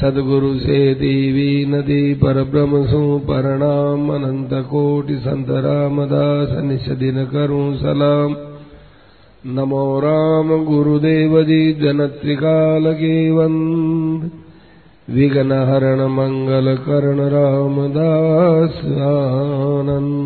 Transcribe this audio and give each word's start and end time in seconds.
सदगुरु 0.00 0.58
से 0.58 0.94
देवी 0.94 1.66
नदी 1.66 2.14
पर 2.14 2.44
ब्रह्म 2.44 2.86
सु 2.86 3.18
परणाम 3.18 4.08
अनंत 4.14 4.50
कोटि 4.52 5.16
संत 5.16 5.46
रामदास 5.50 6.62
निश 6.64 6.88
दिन 6.88 7.24
करूँ 7.24 7.76
सलाम। 7.76 8.36
नमो 9.46 10.00
राम 10.00 10.64
गुरुदेव 10.64 11.42
जी 11.42 11.72
जन 11.72 12.06
त्रिकाल 12.06 12.92
के 12.92 13.30
वंद 13.30 14.30
विघ्न 15.10 15.52
हरण 15.52 16.00
मंगल 16.00 16.76
करण 16.76 17.20
रामदास 17.20 18.76
आनंद। 18.84 20.16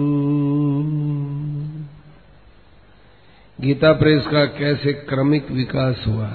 गीता 3.61 3.93
प्रेस 3.93 4.27
का 4.27 4.45
कैसे 4.45 4.93
क्रमिक 4.93 5.53
विकास 5.53 6.05
हुआ? 6.09 6.31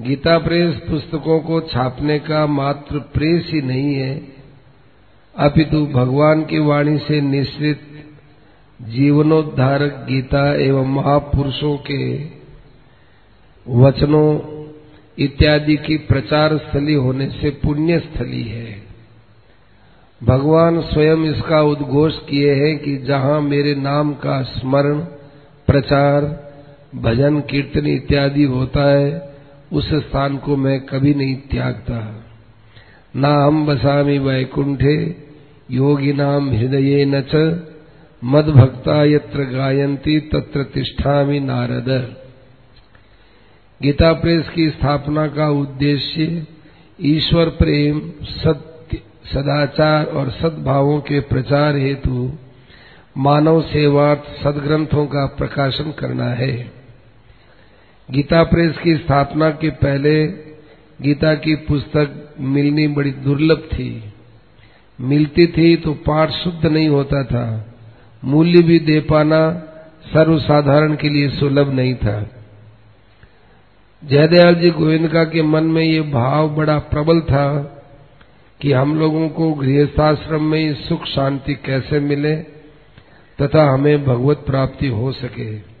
गीता 0.00 0.38
प्रेस 0.38 0.74
पुस्तकों 0.74 1.40
को 1.40 1.60
छापने 1.60 2.18
का 2.18 2.46
मात्र 2.46 2.98
प्रेस 2.98 3.46
ही 3.46 3.60
नहीं 3.62 3.94
है। 3.94 4.22
अपितु 5.38 5.86
भगवान 5.86 6.42
की 6.42 6.58
वाणी 6.58 6.98
से 6.98 7.20
निश्रित 7.20 7.80
जीवनोद्धारक 8.82 10.06
गीता 10.08 10.54
एवं 10.54 10.86
महापुरुषों 10.86 11.76
के 11.76 12.16
वचनों 13.68 14.40
इत्यादि 15.18 15.76
की 15.76 15.96
प्रचार 15.96 16.58
स्थली 16.58 16.94
होने 16.94 17.30
से 17.30 17.50
पुण्य 17.50 17.98
स्थली 17.98 18.42
है। 18.42 18.82
भगवान 20.22 20.80
स्वयं 20.80 21.24
इसका 21.24 21.62
उद्घोष 21.62 22.18
किए 22.18 22.54
हैं 22.54 22.78
कि 22.78 22.96
जहाँ 22.96 23.40
मेरे 23.40 23.74
नाम 23.74 24.14
का 24.14 24.42
स्मरण, 24.42 24.98
प्रचार, 25.66 26.24
भजन, 26.94 27.40
कीर्तन 27.40 27.86
इत्यादि 27.86 28.44
होता 28.44 28.90
है 28.90 29.25
उस 29.72 29.94
स्थान 29.94 30.36
को 30.36 30.56
मैं 30.56 30.80
कभी 30.80 31.14
नहीं 31.14 31.36
त्यागता। 31.36 32.24
ना 33.16 33.28
हम 33.28 33.66
बसामी 33.66 34.18
वैकुंठे 34.18 35.16
योगी 35.70 36.12
नाम 36.12 36.50
हृदय 36.50 37.04
न 37.04 37.20
च। 37.20 37.60
मद 38.24 38.44
भक्ता 38.44 39.04
यत्र 39.04 39.44
गायंती 39.44 40.20
तत्र 40.20 40.62
तिष्ठामी 40.62 41.40
नारद। 41.40 42.16
गीता 43.82 44.12
प्रेस 44.12 44.48
की 44.48 44.70
स्थापना 44.70 45.26
का 45.26 45.50
उद्देश्य 45.50 46.46
ईश्वर 47.00 47.48
प्रेम, 47.48 48.12
सत्य, 48.22 49.02
सदाचार 49.32 50.04
और 50.04 50.30
सद्भावों 50.30 51.00
के 51.00 51.20
प्रचार 51.20 51.76
हेतु 51.76 52.32
मानव 53.18 53.62
सेवार्थ 53.62 54.42
सदग्रंथों 54.42 55.06
का 55.06 55.26
प्रकाशन 55.26 55.92
करना 55.98 56.24
है। 56.24 56.75
गीता 58.10 58.42
प्रेस 58.42 58.78
की 58.78 58.96
स्थापना 58.96 59.50
के 59.50 59.70
पहले 59.70 60.26
गीता 61.02 61.34
की 61.34 61.54
पुस्तक 61.54 62.34
मिलनी 62.40 62.88
बड़ी 62.88 63.10
दुर्लभ 63.10 63.58
थी। 63.58 64.12
मिलती 65.00 65.46
थी 65.46 65.76
तो 65.76 65.94
पाठ 65.94 66.30
शुद्ध 66.30 66.66
नहीं 66.66 66.88
होता 66.88 67.24
था। 67.24 67.74
मूल्य 68.24 68.62
भी 68.62 68.78
दे 68.78 69.00
पाना 69.00 69.50
सर्वसाधारण 70.12 70.96
के 70.96 71.08
लिए 71.08 71.28
सुलभ 71.28 71.72
नहीं 71.72 71.94
था। 71.94 72.30
जयदयाल 74.04 74.54
जी 74.54 74.70
गोविंदका 74.70 75.24
के 75.24 75.42
मन 75.42 75.64
में 75.64 75.84
ये 75.84 76.00
भाव 76.00 76.48
बड़ा 76.48 76.78
प्रबल 76.78 77.20
था 77.20 77.72
कि 78.60 78.72
हम 78.72 78.98
लोगों 78.98 79.28
को 79.28 79.52
गृहस्थाश्रम 79.52 80.42
में 80.42 80.74
सुख 80.74 81.04
शांति 81.04 81.54
कैसे 81.54 82.00
मिले 82.00 82.36
तथा 83.42 83.70
हमें 83.70 84.04
भगवत 84.04 84.44
प्राप्ति 84.46 84.88
हो 84.88 85.12
सके। 85.12 85.75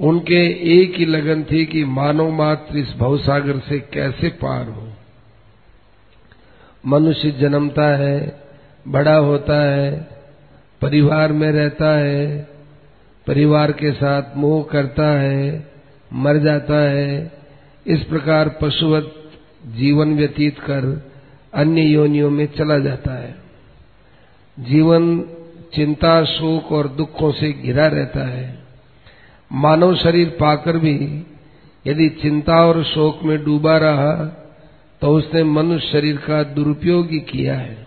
उनके 0.00 0.46
एक 0.80 0.94
ही 0.96 1.04
लगन 1.04 1.44
थी 1.44 1.66
कि 1.66 1.84
मानव 1.84 2.30
मात्र 2.30 2.78
इस 2.78 2.94
भवसागर 2.96 3.58
से 3.58 3.78
कैसे 3.78 4.28
पार 4.28 4.68
हो। 4.68 4.88
मनुष्य 6.86 7.30
जन्मता 7.30 7.96
है, 7.96 8.42
बड़ा 8.88 9.14
होता 9.14 9.70
है, 9.70 10.08
परिवार 10.82 11.32
में 11.32 11.52
रहता 11.52 11.98
है, 11.98 12.48
परिवार 13.26 13.72
के 13.72 13.92
साथ 13.92 14.22
मोह 14.36 14.64
करता 14.64 15.20
है, 15.20 15.70
मर 16.12 16.38
जाता 16.38 16.90
है, 16.90 17.32
इस 17.86 18.02
प्रकार 18.02 18.58
पशुवत 18.62 19.30
जीवन 19.66 20.16
व्यतीत 20.16 20.58
कर 20.58 21.10
अन्य 21.54 21.82
योनियों 21.82 22.30
में 22.30 22.46
चला 22.46 22.78
जाता 22.78 23.14
है। 23.14 23.34
जीवन 24.60 25.20
चिंता, 25.74 26.24
शोक 26.24 26.72
और 26.72 26.88
दुखों 26.88 27.32
से 27.32 27.52
घिरा 27.52 27.86
रहता 27.86 28.28
है। 28.28 28.63
मानव 29.52 29.96
शरीर 29.96 30.28
पाकर 30.28 30.76
भी 30.76 31.26
यदि 31.86 32.08
चिंता 32.08 32.64
और 32.66 32.84
शोक 32.84 33.22
में 33.22 33.44
डूबा 33.44 33.76
रहा 33.78 34.40
तो 35.00 35.08
उसने 35.08 35.42
मनुष्य 35.44 35.88
शरीर 35.88 36.16
का 36.16 36.42
दुरुपयोग 36.42 37.10
ही 37.10 37.20
किया 37.20 37.54
है। 37.54 37.86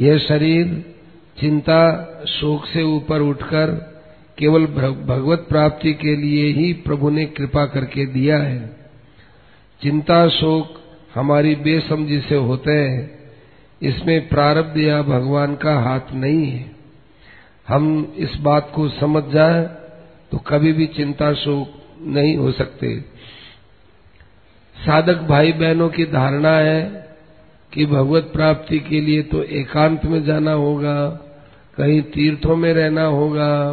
यह 0.00 0.18
शरीर 0.18 0.94
चिंता, 1.40 1.80
शोक 2.28 2.66
से 2.66 2.82
ऊपर 2.82 3.20
उठकर 3.20 3.70
केवल 4.38 4.66
भगवत 4.66 5.46
प्राप्ति 5.48 5.92
के 5.92 6.16
लिए 6.16 6.52
ही 6.52 6.72
प्रभु 6.72 7.10
ने 7.10 7.24
कृपा 7.26 7.66
करके 7.66 8.06
दिया 8.06 8.38
है। 8.38 8.76
चिंता, 9.82 10.28
शोक 10.28 10.80
हमारी 11.14 11.54
बेसमझी 11.54 12.20
से 12.20 12.34
होते 12.34 12.70
हैं। 12.70 13.10
इसमें 13.82 14.28
प्रारब्ध 14.28 14.78
या 14.78 15.02
भगवान 15.02 15.54
का 15.56 15.74
हाथ 15.80 16.12
नहीं 16.14 16.46
है। 16.46 16.70
हम 17.68 18.14
इस 18.16 18.36
बात 18.36 18.72
को 18.74 18.88
समझ 18.88 19.24
जाए 19.32 19.70
तो 20.32 20.38
कभी 20.38 20.72
भी 20.72 20.86
चिंता 20.86 21.32
शोक 21.34 21.80
नहीं 22.02 22.36
हो 22.36 22.52
सकते। 22.52 23.00
साधक 24.76 25.16
भाई 25.16 25.52
बहनों 25.52 25.88
की 25.88 26.04
धारणा 26.04 26.56
है 26.56 27.08
कि 27.72 27.86
भगवत 27.86 28.30
प्राप्ति 28.32 28.78
के 28.78 29.00
लिए 29.00 29.22
तो 29.22 29.42
एकांत 29.42 30.04
में 30.04 30.24
जाना 30.24 30.52
होगा, 30.52 31.08
कहीं 31.76 32.02
तीर्थों 32.02 32.56
में 32.56 32.72
रहना 32.72 33.04
होगा, 33.04 33.72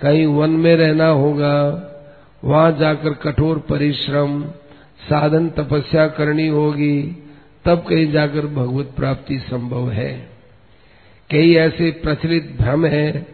कहीं 0.00 0.26
वन 0.26 0.50
में 0.50 0.76
रहना 0.76 1.06
होगा, 1.06 1.86
वहाँ 2.44 2.72
जाकर 2.72 3.14
कठोर 3.14 3.58
परिश्रम, 3.58 4.44
साधन 5.00 5.48
तपस्या 5.48 6.06
करनी 6.08 6.48
होगी, 6.48 7.02
तब 7.64 7.84
कहीं 7.88 8.12
जाकर 8.12 8.46
भगवत 8.46 8.92
प्राप्ति 8.96 9.38
संभव 9.38 9.90
है। 9.90 10.30
कई 11.30 11.54
ऐसे 11.54 11.90
प्रचलित 11.90 12.56
भ्रम 12.60 12.86
हैं 12.86 13.29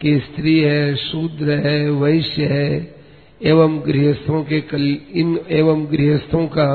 कि 0.00 0.18
स्त्री 0.18 0.58
है 0.60 0.94
शूद्र 0.96 1.58
है 1.66 1.90
वैश्य 1.90 2.44
है 2.44 2.96
एवं 3.40 3.78
गृहस्थों 3.86 4.42
के 4.42 4.60
कल, 4.60 4.96
इन 5.12 5.38
एवं 5.50 5.86
गृहस्थों 5.92 6.46
का 6.46 6.68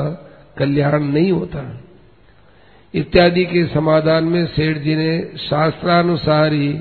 कल्याण 0.58 1.04
नहीं 1.04 1.32
होता। 1.32 1.62
इत्यादि 2.94 3.44
के 3.44 3.64
समाधान 3.66 4.24
में 4.24 4.44
सेठ 4.46 4.78
जी 4.78 4.94
ने 4.96 5.18
शास्त्रानुसार 5.38 6.52
ही 6.52 6.74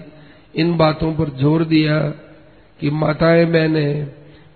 इन 0.55 0.75
बातों 0.77 1.13
पर 1.13 1.29
ज़ोर 1.29 1.63
दिया 1.65 1.99
कि 2.79 2.89
माताएँ 2.89 3.45
बहने 3.45 3.87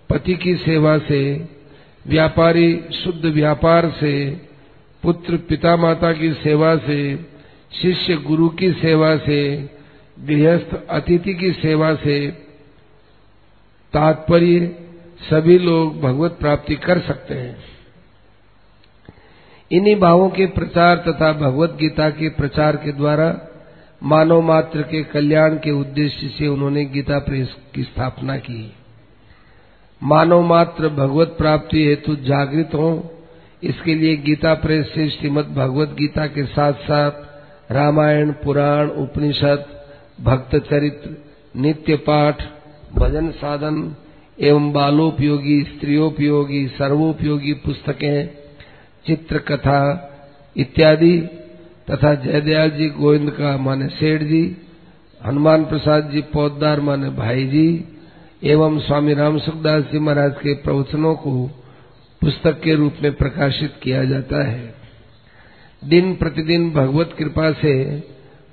पति 0.09 0.33
की 0.35 0.55
सेवा 0.55 0.97
से 0.97 1.21
व्यापारी 2.07 2.69
शुद्ध 2.93 3.25
व्यापार 3.25 3.89
से 3.89 4.15
पुत्र 5.03 5.37
पिता 5.37 5.75
माता 5.77 6.11
की 6.13 6.31
सेवा 6.33 6.75
से 6.77 6.99
शिष्य 7.81 8.15
गुरु 8.17 8.49
की 8.49 8.71
सेवा 8.71 9.15
से 9.17 9.39
गृहस्थ 10.17 10.87
अतिथि 10.89 11.33
की 11.33 11.51
सेवा 11.51 11.95
से 11.95 12.31
तात्पर्य 13.93 14.75
सभी 15.29 15.57
लोग 15.59 16.01
भगवत 16.01 16.31
प्राप्ति 16.31 16.75
कर 16.75 16.99
सकते 16.99 17.33
हैं। 17.33 17.57
इन्हीं 19.71 19.95
भावों 19.95 20.29
के 20.29 20.45
प्रचार 20.45 20.97
तथा 20.97 21.31
भगवत 21.33 21.77
गीता 21.79 22.09
के 22.09 22.29
प्रचार 22.29 22.75
के 22.75 22.91
द्वारा 22.91 23.41
मानव 24.03 24.41
मात्र 24.41 24.81
के 24.81 25.03
कल्याण 25.03 25.55
के 25.55 25.71
उद्देश्य 25.71 26.27
से 26.27 26.47
उन्होंने 26.47 26.85
गीता 26.85 27.19
प्रेस 27.19 27.55
की 27.75 27.83
स्थापना 27.83 28.37
की। 28.37 28.73
मानव 30.03 30.41
मात्र 30.41 30.89
भगवत 30.89 31.35
प्राप्ति 31.37 31.85
हेतु 31.85 32.15
जागृत 32.15 32.69
हो, 32.73 33.13
इसके 33.63 33.95
लिए 33.95 34.15
गीता 34.15 34.53
प्रेस 34.53 34.91
से 34.95 35.09
श्रीमद 35.09 35.45
भगवत 35.45 35.89
गीता 35.89 36.27
के 36.27 36.45
साथ 36.45 36.73
साथ 36.73 37.71
रामायण, 37.71 38.31
पुराण, 38.31 38.87
उपनिषद 38.87 39.74
भक्त 40.21 40.55
चरित्र, 40.55 41.17
नित्य 41.55 41.95
पाठ, 41.95 42.41
भजन 42.95 43.31
साधन 43.31 43.95
एवं 44.39 44.71
बालोपयोगी, 44.71 45.63
स्त्रियोपयोगी, 45.63 46.67
सर्वोपयोगी 46.67 47.53
पुस्तकें 47.53 48.29
चित्र 49.05 49.37
कथा 49.37 50.11
इत्यादि 50.57 51.21
तथा 51.91 52.13
जयदयाल 52.15 52.69
जी, 52.69 52.89
गोविंद 52.89 53.29
का 53.29 53.57
माने 53.57 53.87
सेठ 53.87 54.21
जी, 54.21 54.57
हनुमान 55.25 55.65
प्रसाद 55.65 56.09
जी 56.09 56.21
पौदार 56.21 56.79
माने 56.79 57.09
भाई 57.09 57.45
जी, 57.45 57.85
एवं 58.43 58.79
स्वामी 58.79 59.13
राम 59.13 59.37
सुखदास 59.39 59.83
जी 59.83 59.99
महाराज 59.99 60.31
के 60.31 60.53
प्रवचनों 60.53 61.15
को 61.15 61.51
पुस्तक 62.21 62.61
के 62.61 62.75
रूप 62.75 62.93
में 63.03 63.13
प्रकाशित 63.13 63.73
किया 63.83 64.03
जाता 64.03 64.47
है। 64.47 64.75
दिन 65.83 66.15
प्रतिदिन 66.15 66.71
भगवत 66.71 67.15
कृपा 67.19 67.51
से 67.51 67.75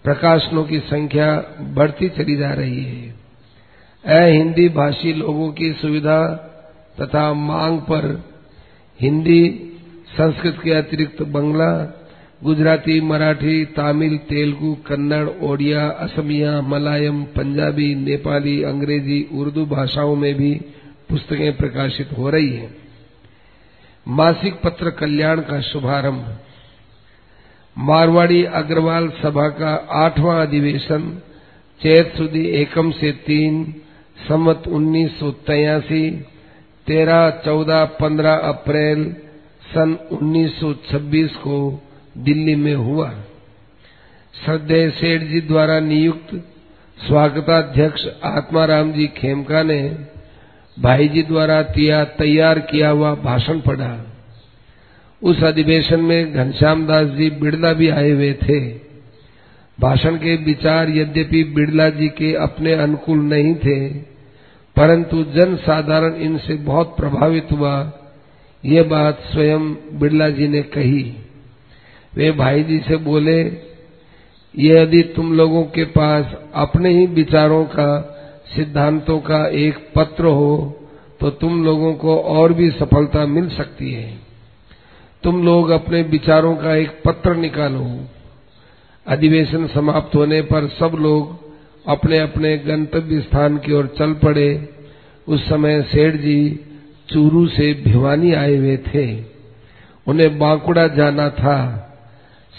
प्रकाशनों 0.04 0.64
की 0.64 0.78
संख्या 0.78 1.36
बढ़ती 1.60 2.08
चली 2.08 2.36
जा 2.36 2.50
रही 2.50 2.84
है। 2.84 3.14
अ 4.04 4.24
हिंदी 4.26 4.68
भाषी 4.68 5.12
लोगों 5.12 5.52
की 5.52 5.72
सुविधा 5.72 6.34
तथा 7.00 7.32
मांग 7.32 7.80
पर 7.80 8.24
हिंदी, 9.00 9.68
संस्कृत 10.16 10.60
के 10.64 10.70
अतिरिक्त 10.70 11.22
बंगला, 11.22 11.98
गुजराती, 12.44 13.00
मराठी, 13.00 13.64
तमिल, 13.64 14.18
तेलुगु, 14.18 14.74
कन्नड़, 14.74 15.28
ओडिया, 15.42 15.88
असमिया, 15.88 16.60
मलायम, 16.60 17.24
पंजाबी, 17.24 17.94
नेपाली, 17.94 18.62
अंग्रेज़ी, 18.62 19.28
उर्दू 19.32 19.66
भाषाओं 19.66 20.16
में 20.16 20.34
भी 20.34 20.60
पुस्तकें 21.08 21.56
प्रकाशित 21.56 22.08
हो 22.18 22.30
रही 22.30 22.50
हैं। 22.50 22.74
मासिक 24.08 24.54
पत्र 24.54 24.90
कल्याण 24.90 25.40
का 25.40 25.60
शुभारंभ 25.60 26.38
मारवाड़ी 27.78 28.44
अग्रवाल 28.44 29.08
सभा 29.08 29.48
का 29.48 29.74
आठवां 29.90 30.46
अधिवेशन 30.46 31.22
चैत 31.80 32.12
सुदी 32.16 32.44
एकम 32.46 32.90
से 32.90 33.12
तीन, 33.12 33.74
सम्मत 34.28 34.62
उन्नीस 34.68 35.18
सौ 35.18 35.30
तिरासी 35.30 36.10
तेरह, 36.86 37.30
चौदह, 37.30 37.84
पंद्रह 37.84 38.34
अप्रैल 38.34 39.16
सन 39.74 39.98
1926 40.12 41.36
को 41.36 41.82
दिल्ली 42.18 42.54
में 42.54 42.74
हुआ। 42.74 43.10
श्रद्धेय 44.44 44.90
सेठ 44.90 45.22
जी 45.22 45.40
द्वारा 45.40 45.80
नियुक्त 45.80 46.34
स्वागताध्यक्ष 47.06 48.06
आत्माराम 48.24 48.92
जी 48.92 49.06
खेमका 49.06 49.62
ने 49.62 49.96
भाई 50.78 51.08
जी 51.08 51.22
द्वारा 51.22 51.62
तैयार 51.62 52.58
किया 52.58 52.88
हुआ 52.88 53.14
भाषण 53.14 53.60
पढ़ा। 53.60 54.11
उस 55.22 55.42
अधिवेशन 55.44 56.00
में 56.00 56.32
घनश्याम 56.34 56.86
दास 56.86 57.08
जी 57.08 57.28
बिड़ला 57.40 57.72
भी 57.72 57.88
आए 57.90 58.10
हुए 58.10 58.32
थे। 58.42 58.60
भाषण 59.78 60.16
के 60.16 60.36
विचार 60.44 60.90
यद्यपि 60.90 61.42
बिड़ला 61.54 61.88
जी 61.90 62.08
के 62.08 62.32
अपने 62.42 62.72
अनुकूल 62.74 63.18
नहीं 63.24 63.54
थे, 63.56 63.88
परंतु 64.76 65.22
जन 65.34 65.56
साधारण 65.56 66.14
इनसे 66.22 66.54
बहुत 66.64 66.96
प्रभावित 66.96 67.52
हुआ। 67.52 67.74
ये 68.64 68.82
बात 68.84 69.20
स्वयं 69.22 69.72
बिड़ला 70.00 70.28
जी 70.30 70.48
ने 70.48 70.62
कही। 70.70 71.02
वे 72.12 72.30
भाई 72.32 72.62
जी 72.62 72.78
से 72.78 72.96
बोले 73.02 73.40
ये 74.54 74.80
यदि 74.82 75.02
तुम 75.16 75.32
लोगों 75.32 75.62
के 75.64 75.84
पास 75.90 76.34
अपने 76.54 76.90
ही 76.90 77.06
विचारों 77.12 77.64
का, 77.66 78.00
सिद्धांतों 78.54 79.18
का 79.20 79.46
एक 79.58 79.78
पत्र 79.96 80.24
हो 80.26 80.78
तो 81.20 81.30
तुम 81.32 81.64
लोगों 81.64 81.92
को 81.94 82.16
और 82.16 82.52
भी 82.52 82.70
सफलता 82.70 83.24
मिल 83.26 83.48
सकती 83.48 83.92
है। 83.92 84.21
तुम 85.24 85.44
लोग 85.44 85.70
अपने 85.70 86.02
विचारों 86.02 86.56
का 86.56 86.74
एक 86.76 87.02
पत्र 87.04 87.34
निकालो। 87.34 88.08
अधिवेशन 89.06 89.66
समाप्त 89.66 90.14
होने 90.14 90.42
पर 90.42 90.68
सब 90.68 90.96
लोग 91.00 91.38
अपने 91.88 92.18
अपने 92.18 92.58
गंतव्य 92.58 93.20
स्थान 93.20 93.56
की 93.56 93.72
ओर 93.72 93.86
चल 93.98 94.12
पड़े। 94.12 94.68
उस 95.28 95.48
समय 95.48 95.82
सेठ 95.82 96.14
जी 96.14 96.60
चूरू 97.08 97.46
से 97.46 97.74
भिवानी 97.74 98.32
आए 98.32 98.56
हुए 98.56 98.76
थे। 98.76 99.24
उन्हें 100.06 100.38
बांकुड़ा 100.38 100.86
जाना 100.86 101.28
था। 101.30 101.58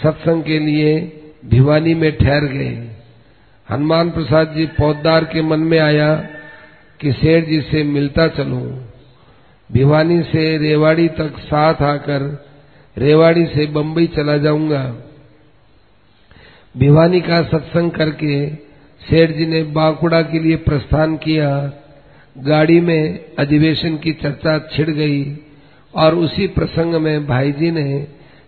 सत्संग 0.04 0.44
के 0.44 0.60
लिए 0.60 1.22
भिवानी 1.46 1.94
में 1.94 2.18
ठहर 2.18 2.46
गए। 2.46 2.90
हनुमान 3.72 4.10
प्रसाद 4.12 4.54
जी 4.56 4.66
पौदार 4.66 5.24
के 5.24 5.42
मन 5.42 5.60
में 5.60 5.80
आया 5.80 6.16
कि 7.00 7.12
सेठ 7.12 7.46
जी 7.46 7.62
से 7.62 7.84
मिलता 7.84 8.28
चलूँ। 8.28 8.90
भिवानी 9.72 10.22
से 10.24 10.58
रेवाड़ी 10.58 11.08
तक 11.08 11.38
साथ 11.40 11.82
आकर 11.82 12.46
रेवाड़ी 12.98 13.46
से 13.46 13.66
बंबई 13.66 14.08
चला 14.08 14.38
जाऊँगा। 14.38 14.84
भिवानी 16.78 17.22
का 17.22 17.42
सत्संग 17.44 17.92
करके 17.92 18.50
सेठ 19.02 19.32
जी 19.32 19.46
ने 19.46 19.64
बांकुड़ा 19.64 20.22
के 20.22 20.40
लिए 20.40 20.56
प्रस्थान 20.56 21.16
किया। 21.18 21.50
गाड़ी 22.38 22.80
में 22.82 23.26
अधिवेशन 23.40 23.98
की 23.98 24.14
चर्चा 24.14 24.58
छिड़ 24.74 24.90
गई 24.90 25.38
और 25.94 26.16
उसी 26.16 26.48
प्रसंग 26.48 26.96
में 26.96 27.28
भाई 27.28 27.52
जी 27.52 27.72
ने 27.72 28.08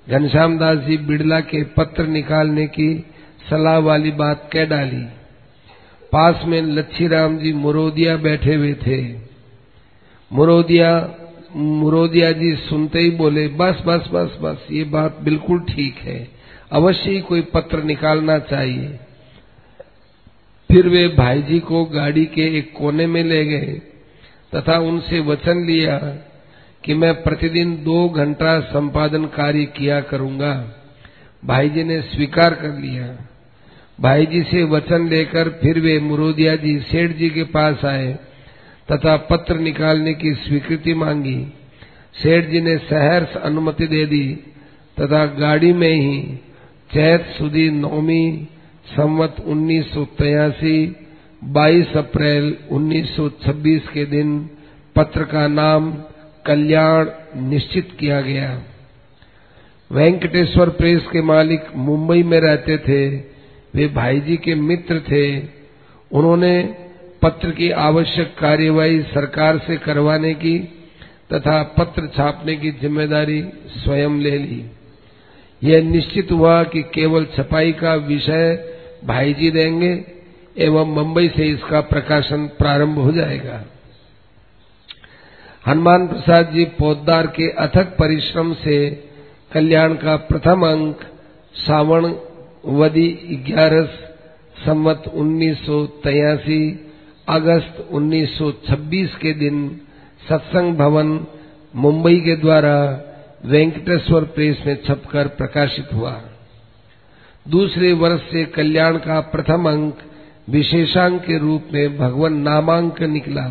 घनश्याम 0.10 0.58
दास 0.58 0.78
जी 0.78 0.98
बिड़ला 0.98 1.40
के 1.40 1.64
पत्र 1.64 2.06
निकालने 2.08 2.68
की 2.68 3.06
सलाह 3.50 3.78
वाली 3.78 4.12
बात 4.12 4.50
कह 4.54 4.66
डाली। 4.66 5.04
पास 6.12 6.42
में 6.46 6.62
लच्छी 6.62 7.08
राम 7.08 7.38
जी 7.38 7.54
मुरोदिया 7.54 8.16
बैठे 8.18 8.56
हुए 8.56 8.74
थे। 8.74 8.98
मुरोदिया 10.32 10.92
मुरोदिया 11.56 12.32
जी 12.32 12.56
सुनते 12.56 13.00
ही 13.00 13.10
बोले, 13.10 13.48
बस 13.48 13.84
बस 13.86 14.10
बस 14.14 14.38
बस, 14.42 14.68
ये 14.72 14.84
बात 14.84 15.20
बिल्कुल 15.22 15.60
ठीक 15.60 15.96
है। 15.96 16.28
अवश्य 16.72 17.12
ही 17.12 17.20
कोई 17.22 17.42
पत्र 17.42 17.84
निकालना 17.84 18.40
चाहिए। 18.40 19.00
फिर 20.70 20.88
वे 20.88 21.08
भाई 21.08 21.42
जी 21.42 21.60
को 21.60 21.86
गाड़ी 21.86 22.26
के 22.26 22.58
एक 22.58 22.74
कोने 22.74 23.08
में 23.08 23.24
ले 23.24 23.46
गए 23.46 23.82
तथा 24.56 24.78
उनसे 24.80 25.20
वचन 25.20 25.66
लिया 25.66 25.98
कि 26.84 26.94
मैं 26.94 27.14
प्रतिदिन 27.24 27.76
दो 27.84 28.10
घंटा 28.10 28.60
संपादन 28.60 29.26
कार्य 29.26 29.66
किया 29.66 30.02
करूँगा। 30.02 30.54
भाई 31.46 31.70
जी 31.70 31.84
ने 31.84 32.02
स्वीकार 32.02 32.54
कर 32.54 32.78
लिया। 32.80 33.08
भाई 34.02 34.26
जी 34.26 34.44
से 34.44 34.64
वचन 34.64 35.08
लेकर 35.10 35.50
फिर 35.50 35.80
वे 35.80 36.00
मुरोदिया 36.00 36.56
जी 36.56 36.80
सेठ 36.80 37.12
जी 37.12 37.30
के 37.30 37.44
पास 37.44 37.86
आए। 37.86 38.18
तथा 38.92 39.18
पत्र 39.18 39.56
निकालने 39.56 40.14
की 40.14 40.34
स्वीकृति 40.34 40.94
मांगी। 40.94 41.48
सेठ 42.24 42.46
जी 42.46 42.62
ने 42.62 42.78
सहर्ष 42.78 43.36
अनुमति 43.36 43.88
दे 43.88 44.06
दी 44.06 44.26
तथा 45.00 45.26
गाड़ी 45.26 45.74
में 45.74 45.96
ही 45.96 46.40
चैत 46.94 47.26
सुदी 47.38 47.70
नौमी 47.72 48.48
संवत 48.86 49.36
उन्नीस 49.46 49.94
सौ 49.94 50.06
तिरासी, 50.06 50.96
बाईस 51.44 51.98
अप्रैल 51.98 52.58
1926 52.72 53.90
के 53.90 54.06
दिन 54.06 54.50
पत्र 54.96 55.24
का 55.24 55.48
नाम 55.48 55.92
कल्याण 56.46 57.10
निश्चित 57.50 57.98
किया 58.00 58.22
गया। 58.22 58.62
वेंकटेश्वर 59.92 60.70
प्रेस 60.70 61.04
के 61.12 61.22
मालिक 61.22 61.64
मुंबई 61.76 62.24
में 62.24 62.40
रहते 62.40 62.78
थे, 62.78 63.18
वे 63.76 63.88
भाई 63.88 64.20
जी 64.20 64.38
के 64.38 64.56
मित्र 64.56 65.00
थे। 65.00 65.40
उन्होंने 66.12 66.85
पत्र 67.26 67.52
की 67.52 67.70
आवश्यक 67.82 68.34
कार्यवाही 68.40 69.02
सरकार 69.04 69.58
से 69.58 69.78
करवाने 69.78 70.34
की 70.34 70.58
तथा 71.34 71.62
पत्र 71.78 72.08
छापने 72.08 72.56
की 72.56 72.72
ज़िम्मेदारी 72.72 73.42
स्वयं 73.78 74.20
ले 74.20 74.38
ली। 74.38 74.64
यह 75.62 75.84
निश्चित 75.84 76.32
हुआ 76.32 76.64
कि 76.64 76.82
केवल 76.94 77.26
छपाई 77.36 77.72
का 77.72 77.94
विषय 78.08 78.54
भाई 79.06 79.34
जी 79.34 79.50
देंगे 79.52 79.94
एवं 80.58 80.94
मुंबई 80.94 81.28
से 81.28 81.48
इसका 81.48 81.82
प्रकाशन 81.82 82.46
प्रारंभ 82.58 83.00
हो 83.00 83.12
जाएगा। 83.12 83.64
हनुमान 85.68 86.08
प्रसाद 86.08 86.52
जी 86.54 86.66
पौदार 86.80 87.28
के 87.28 87.50
अथक 87.60 87.96
परिश्रम 88.00 88.54
से 88.54 88.78
कल्याण 89.54 89.94
का 89.96 90.16
प्रथम 90.30 90.68
अंक 90.68 91.04
सावण 91.58 92.06
वदी 92.74 93.08
ग्यारह 93.48 93.86
सम्मत 94.66 95.12
उन्नीस 95.14 95.66
अगस्त 97.30 97.88
1926 97.92 99.16
के 99.16 99.34
दिन 99.34 99.82
सत्संग 100.30 100.76
भवन 100.76 101.28
मुंबई 101.76 102.20
के 102.20 102.36
द्वारा 102.36 103.02
वेंकटेश्वर 103.46 104.24
प्रेस 104.24 104.64
में 104.66 104.78
छपकर 104.88 105.28
प्रकाशित 105.28 105.94
हुआ। 105.94 106.22
दूसरे 107.48 107.94
वर्ष 107.94 108.22
से 108.22 108.46
कल्याण 108.46 108.98
का 108.98 109.20
प्रथम 109.20 109.70
अंक 109.70 109.98
विशेषांक 110.50 111.22
के 111.22 111.38
रूप 111.38 111.64
में 111.74 111.98
भगवान 111.98 112.34
नामांक 112.34 113.02
निकला। 113.02 113.48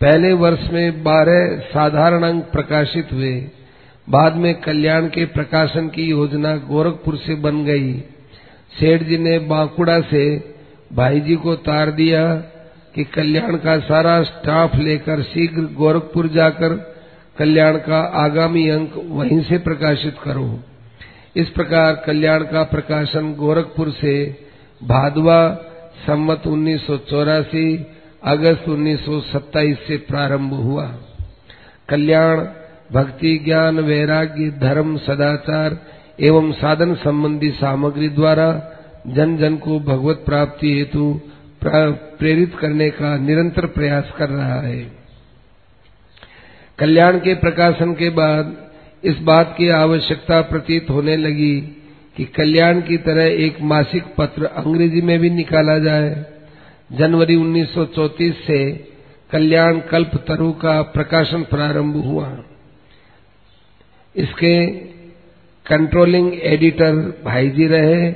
पहले 0.00 0.32
वर्ष 0.32 0.70
में 0.72 1.02
बारह 1.02 1.58
साधारण 1.58 2.22
अंक 2.22 2.44
प्रकाशित 2.44 3.12
हुए। 3.12 3.46
बाद 4.10 4.36
में 4.36 4.54
कल्याण 4.54 5.06
के 5.06 5.24
प्रकाशन 5.24 5.88
की 5.88 6.02
योजना 6.02 6.56
गोरखपुर 6.56 7.16
से 7.16 7.34
बन 7.34 7.64
गई। 7.64 7.92
सेठ 8.80 9.02
जी 9.02 9.18
ने 9.18 9.38
बांकुड़ा 9.38 10.00
से 10.00 10.54
भाई 10.92 11.20
जी 11.20 11.36
को 11.36 11.54
तार 11.54 11.90
दिया। 11.90 12.52
कि 12.96 13.04
कल्याण 13.04 13.56
का 13.56 13.78
सारा 13.78 14.22
स्टाफ 14.22 14.76
लेकर 14.76 15.22
शीघ्र 15.22 15.62
गोरखपुर 15.74 16.28
जाकर 16.28 16.74
कल्याण 17.38 17.76
का 17.76 18.00
आगामी 18.00 18.68
अंक 18.68 18.92
वहीं 18.96 19.42
से 19.42 19.58
प्रकाशित 19.58 20.16
करो। 20.24 20.60
इस 21.36 21.48
प्रकार 21.48 22.02
कल्याण 22.06 22.42
का 22.42 22.62
प्रकाशन 22.62 23.34
गोरखपुर 23.34 23.90
से 23.90 24.14
भादवा 24.84 25.58
सम्मत 26.06 26.42
उन्नीस 26.46 26.86
सौ 26.86 26.96
चौरासी, 26.96 27.86
अगस्त 28.24 28.68
1927 28.68 29.78
से 29.88 29.96
प्रारंभ 29.96 30.54
हुआ। 30.54 30.94
कल्याण, 31.88 32.36
भक्ति, 32.92 33.38
ज्ञान, 33.44 33.80
वैराग्य, 33.80 34.50
धर्म, 34.50 34.96
सदाचार 34.96 35.78
एवं 36.20 36.52
साधन 36.52 36.94
संबंधी 36.94 37.50
सामग्री 37.50 38.08
द्वारा 38.08 38.48
जन 39.06 39.36
जन 39.36 39.56
को 39.56 39.80
भगवत 39.80 40.22
प्राप्ति 40.26 40.78
हेतु 40.78 41.20
प्रेरित 41.68 42.56
करने 42.60 42.90
का 42.90 43.16
निरंतर 43.16 43.66
प्रयास 43.66 44.12
कर 44.18 44.28
रहा 44.28 44.60
है। 44.60 44.92
कल्याण 46.78 47.18
के 47.18 47.34
प्रकाशन 47.34 47.92
के 47.92 48.10
बाद 48.10 48.70
इस 49.04 49.18
बात 49.18 49.54
की 49.58 49.68
आवश्यकता 49.68 50.40
प्रतीत 50.40 50.90
होने 50.90 51.16
लगी 51.16 51.60
कि 52.16 52.24
कल्याण 52.24 52.80
की 52.80 52.96
तरह 52.96 53.24
एक 53.24 53.60
मासिक 53.60 54.04
पत्र 54.18 54.44
अंग्रेज़ी 54.44 55.00
में 55.00 55.18
भी 55.18 55.30
निकाला 55.30 55.78
जाए। 55.78 56.26
जनवरी 56.92 57.36
1934 57.36 58.34
से 58.34 58.72
कल्याण 59.32 59.80
कल्प 59.80 60.10
तरु 60.14 60.52
का 60.52 60.82
प्रकाशन 60.82 61.42
प्रारंभ 61.42 61.96
हुआ। 61.96 62.38
इसके 64.16 64.66
कंट्रोलिंग 65.66 66.34
एडिटर 66.42 67.22
भाईजी 67.24 67.66
रहे 67.66 68.12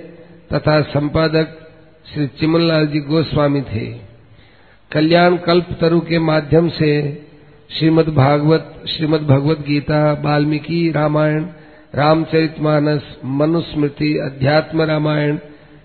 तथा 0.55 0.83
संपादक 0.83 1.60
श्री 2.15 2.27
चिमनलाल 2.27 2.87
जी 2.87 3.01
गोस्वामी 3.01 3.61
थे। 3.61 3.97
कल्याण 4.93 5.37
कल्प 5.37 5.79
तरु 5.81 6.01
के 6.01 6.19
माध्यम 6.19 6.69
से 6.69 7.23
श्रीमद् 7.79 8.09
भागवत, 8.09 8.85
श्रीमद् 8.89 9.27
भगवत 9.27 9.61
गीता, 9.61 10.13
वाल्मीकि 10.25 10.93
रामायण, 10.93 11.47
रामचरितमानस, 11.95 13.03
मनुस्मृति, 13.25 14.19
अध्यात्म 14.19 14.83
रामायण, 14.83 15.39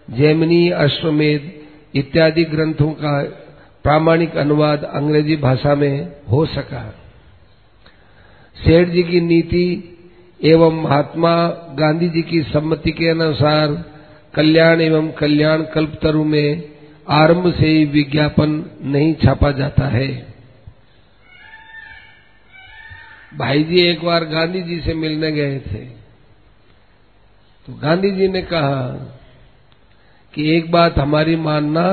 जैमिनी, 0.10 0.70
अश्वमेध 0.70 1.52
इत्यादि 1.96 2.44
ग्रंथों 2.44 2.92
का 2.92 3.24
प्रामाणिक 3.84 4.36
अनुवाद 4.36 4.84
अंग्रेज़ी 4.84 5.36
भाषा 5.36 5.76
में 5.76 6.12
हो 6.32 6.46
सका। 6.46 6.96
सेठ 8.66 8.88
जी 8.88 9.04
की 9.04 9.22
नीति 9.22 9.98
एवं 10.44 10.84
महात्मा 10.84 11.48
गांधी 11.80 12.10
जी 12.10 12.22
की 12.22 12.42
सम्मति 12.42 12.92
के 12.92 13.10
अनुसार 13.10 13.95
कल्याण 14.36 14.82
एवं 14.82 15.12
कल्याण 15.12 15.64
कल्पतरु 15.64 16.24
में 16.24 16.64
आरंभ 17.10 17.54
से 17.54 17.68
ही 17.68 17.86
विज्ञापन 17.86 18.64
नहीं 18.82 19.14
छापा 19.16 19.52
जाता 19.52 19.88
है। 19.88 20.08
भाई 23.34 23.64
जी 23.64 23.82
एक 23.82 24.04
बार 24.04 24.26
गांधी 24.26 24.62
जी 24.62 24.80
से 24.82 24.94
मिलने 24.94 25.32
गए 25.32 25.60
थे। 25.60 25.84
तो 27.66 27.74
गांधी 27.74 28.12
जी 28.12 28.28
ने 28.28 28.42
कहा 28.42 28.82
कि 30.34 30.50
एक 30.58 30.72
बात 30.72 30.98
हमारी 31.00 31.36
मानना 31.36 31.86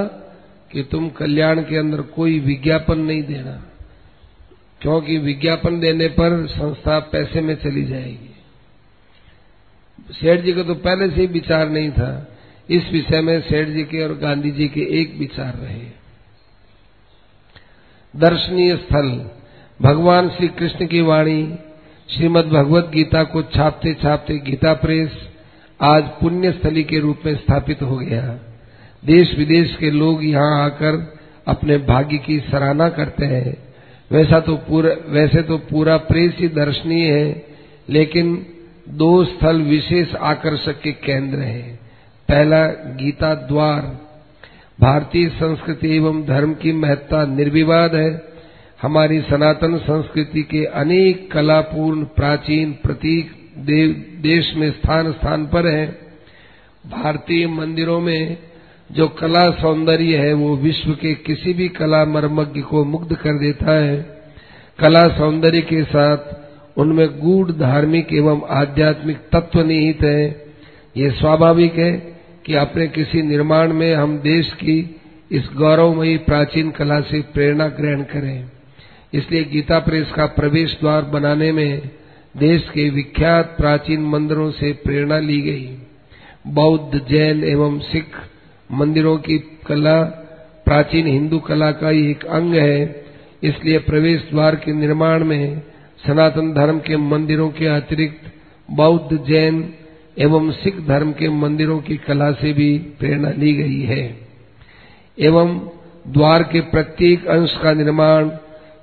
कि 0.73 0.83
तुम 0.83 1.09
कल्याण 1.09 1.63
के 1.63 1.77
अंदर 1.77 2.01
कोई 2.11 2.39
विज्ञापन 2.41 2.99
नहीं 2.99 3.23
देना, 3.23 3.55
क्योंकि 4.81 5.19
विज्ञापन 5.19 5.81
देने 5.81 6.09
पर 6.09 6.47
संस्था 6.47 6.99
पैसे 7.13 7.41
में 7.41 7.55
चली 7.55 7.85
जाएगी। 7.85 8.29
सेठ 10.13 10.41
जी 10.41 10.53
को 10.53 10.63
तो 10.63 10.75
पहले 10.75 11.09
से 11.11 11.21
ही 11.21 11.27
विचार 11.27 11.69
नहीं 11.69 11.91
था। 11.91 12.32
इस 12.71 12.93
विषय 12.93 13.21
में 13.21 13.41
सेठ 13.41 13.69
जी 13.69 13.83
के 13.83 14.03
और 14.03 14.15
गांधी 14.19 14.51
जी 14.51 14.69
के 14.69 14.81
एक 15.01 15.17
विचार 15.19 15.55
रहे। 15.55 15.85
दर्शनीय 18.17 18.77
स्थल, 18.77 19.31
भगवान 19.83 20.29
श्री 20.29 20.49
कृष्ण 20.49 20.87
की 20.87 21.01
वाणी, 21.01 21.55
श्रीमद 22.09 22.45
भगवत 22.45 22.91
गीता 22.95 23.23
को 23.25 23.43
छापते 23.43 23.95
छापते 23.95 24.39
गीता 24.39 24.73
प्रेस 24.73 25.11
आज 25.81 26.03
पुण्य 26.03 26.53
स्थली 26.53 26.85
के 26.85 26.99
रूप 26.99 27.21
में 27.27 27.37
स्थापित 27.37 27.83
हो 27.83 27.97
गया। 27.97 28.39
देश 29.05 29.35
विदेश 29.39 29.77
के 29.77 29.91
लोग 29.91 30.25
यहाँ 30.25 30.65
आकर 30.65 31.17
अपने 31.47 31.79
भाग्य 31.79 32.19
की 32.19 32.41
सराहना 32.41 32.89
करते 32.89 33.27
हैं। 33.27 33.57
वैसा 34.11 34.41
तो 34.41 34.57
पूरा, 34.57 34.91
वैसे 35.07 35.43
तो 35.43 35.59
पूरा 35.59 35.97
प्रेस 35.97 36.35
ही 36.39 36.49
दर्शनीय 36.49 37.13
है, 37.13 37.47
लेकिन 37.89 38.47
दो 38.89 39.25
स्थल 39.25 39.63
विशेष 39.63 40.15
आकर्षक 40.15 40.81
के 40.81 40.93
केंद्र 40.93 41.39
हैं। 41.39 41.82
पहला 42.33 42.67
गीता 42.97 43.35
द्वार। 43.35 43.81
भारतीय 44.81 45.29
संस्कृति 45.29 45.97
एवं 45.97 46.27
धर्म 46.27 46.55
की 46.55 46.73
महत्ता 46.73 47.25
निर्विवाद 47.27 47.95
है। 47.95 48.23
हमारी 48.83 49.21
सनातन 49.21 49.77
संस्कृति 49.79 50.43
के 50.43 50.65
अनेक 50.65 51.33
कलापूर्ण 51.33 52.05
प्राचीन 52.05 52.73
प्रतीक 52.73 53.33
देश 54.23 54.55
में 54.57 54.71
स्थान 54.71 55.13
स्थान 55.13 55.47
पर 55.47 55.67
है। 55.67 55.99
भारतीय 56.87 57.47
मंदिरों 57.47 58.01
में 58.01 58.37
जो 58.93 59.09
कला 59.09 59.51
सौंदर्य 59.51 60.17
है, 60.17 60.33
वो 60.33 60.57
विश्व 60.57 60.91
के 60.91 61.15
किसी 61.15 61.53
भी 61.53 61.69
कला 61.69 62.05
मर्मज्ञ 62.05 62.61
को 62.61 62.85
मुग्ध 62.85 63.17
कर 63.17 63.39
देता 63.39 63.73
है। 63.73 64.21
कला 64.79 65.09
सौंदर्य 65.09 65.61
के 65.61 65.83
साथ 65.83 66.19
उनमें 66.79 67.21
गूढ़ 67.21 67.51
धार्मिक 67.51 68.13
एवं 68.13 68.43
आध्यात्मिक 68.51 69.17
तत्व 69.33 69.61
निहित 69.61 70.03
है। 70.03 70.53
ये 70.97 71.11
स्वाभाविक 71.11 71.75
है 71.75 72.12
कि 72.47 72.55
अपने 72.55 72.87
किसी 72.87 73.23
निर्माण 73.23 73.73
में 73.73 73.95
हम 73.95 74.19
देश 74.19 74.53
की 74.53 74.97
इस 75.33 75.49
गौरवमयी 75.57 76.17
प्राचीन 76.17 76.71
कला 76.71 77.01
से 77.01 77.21
प्रेरणा 77.21 77.69
ग्रहण 77.69 78.03
करें। 78.03 78.51
इसलिए 79.15 79.45
गीता 79.45 79.79
प्रेस 79.79 80.13
का 80.13 80.27
प्रवेश 80.27 80.77
द्वार 80.81 81.03
बनाने 81.03 81.53
में 81.53 81.91
देश 82.37 82.69
के 82.69 82.89
विख्यात 82.91 83.55
प्राचीन 83.59 84.03
मंदिरों 84.03 84.51
से 84.51 84.73
प्रेरणा 84.73 85.19
ली 85.19 85.41
गई। 85.41 85.79
बौद्ध, 86.47 87.01
जैन 87.09 87.45
एवं 87.45 87.79
सिख 87.79 88.07
मंदिरों 88.73 89.17
की 89.19 89.39
कला 89.67 90.03
प्राचीन 90.65 91.07
हिंदू 91.07 91.39
कला 91.39 91.71
का 91.71 91.89
ही 91.89 92.11
एक 92.11 92.25
अंग 92.25 92.55
है। 92.55 93.05
इसलिए 93.43 93.79
प्रवेश 93.79 94.29
द्वार 94.31 94.57
के 94.57 94.73
निर्माण 94.73 95.25
में 95.25 95.63
सनातन 96.07 96.53
धर्म 96.53 96.79
के 96.79 96.97
मंदिरों 96.97 97.49
के 97.51 97.67
अतिरिक्त 97.67 98.33
बौद्ध, 98.71 99.25
जैन 99.27 99.75
एवं 100.19 100.51
सिख 100.51 100.81
धर्म 100.81 101.13
के 101.13 101.29
मंदिरों 101.29 101.79
की 101.81 101.97
कला 101.97 102.33
से 102.33 102.53
भी 102.53 102.79
प्रेरणा 102.79 103.31
ली 103.31 103.53
गई 103.55 103.81
है। 103.81 104.19
एवं 105.19 105.59
द्वार 106.09 106.43
के 106.43 106.61
प्रत्येक 106.61 107.27
अंश 107.27 107.57
का 107.63 107.73
निर्माण 107.73 108.29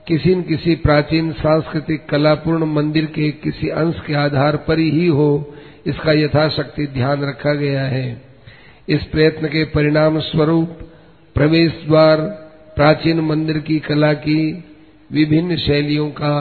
किसी 0.08 0.36
न 0.36 0.42
किसी 0.42 0.76
प्राचीन 0.76 1.32
सांस्कृतिक 1.32 2.06
कलापूर्ण 2.06 2.66
मंदिर 2.66 3.06
के 3.06 3.32
किसी 3.32 3.70
अंश 3.70 3.96
के 4.08 4.14
आधार 4.14 4.56
पर 4.58 4.80
ही 4.80 5.08
हो, 5.08 5.54
इसका 5.88 6.12
यथाशक्ति 6.12 6.88
ध्यान 6.88 7.22
रखा 7.22 7.54
गया 7.54 7.84
है। 7.84 8.22
इस 8.90 9.04
प्रयत्न 9.04 9.48
के 9.48 9.64
परिणाम 9.64 10.20
स्वरूप 10.20 10.70
प्रवेश 11.36 11.72
द्वार, 11.88 12.18
प्राचीन 12.76 13.20
मंदिर 13.20 13.58
की 13.58 13.80
कला 13.80 14.14
की 14.14 14.64
विभिन्न 15.12 15.58
शैलियों 15.58 16.10
का 16.10 16.36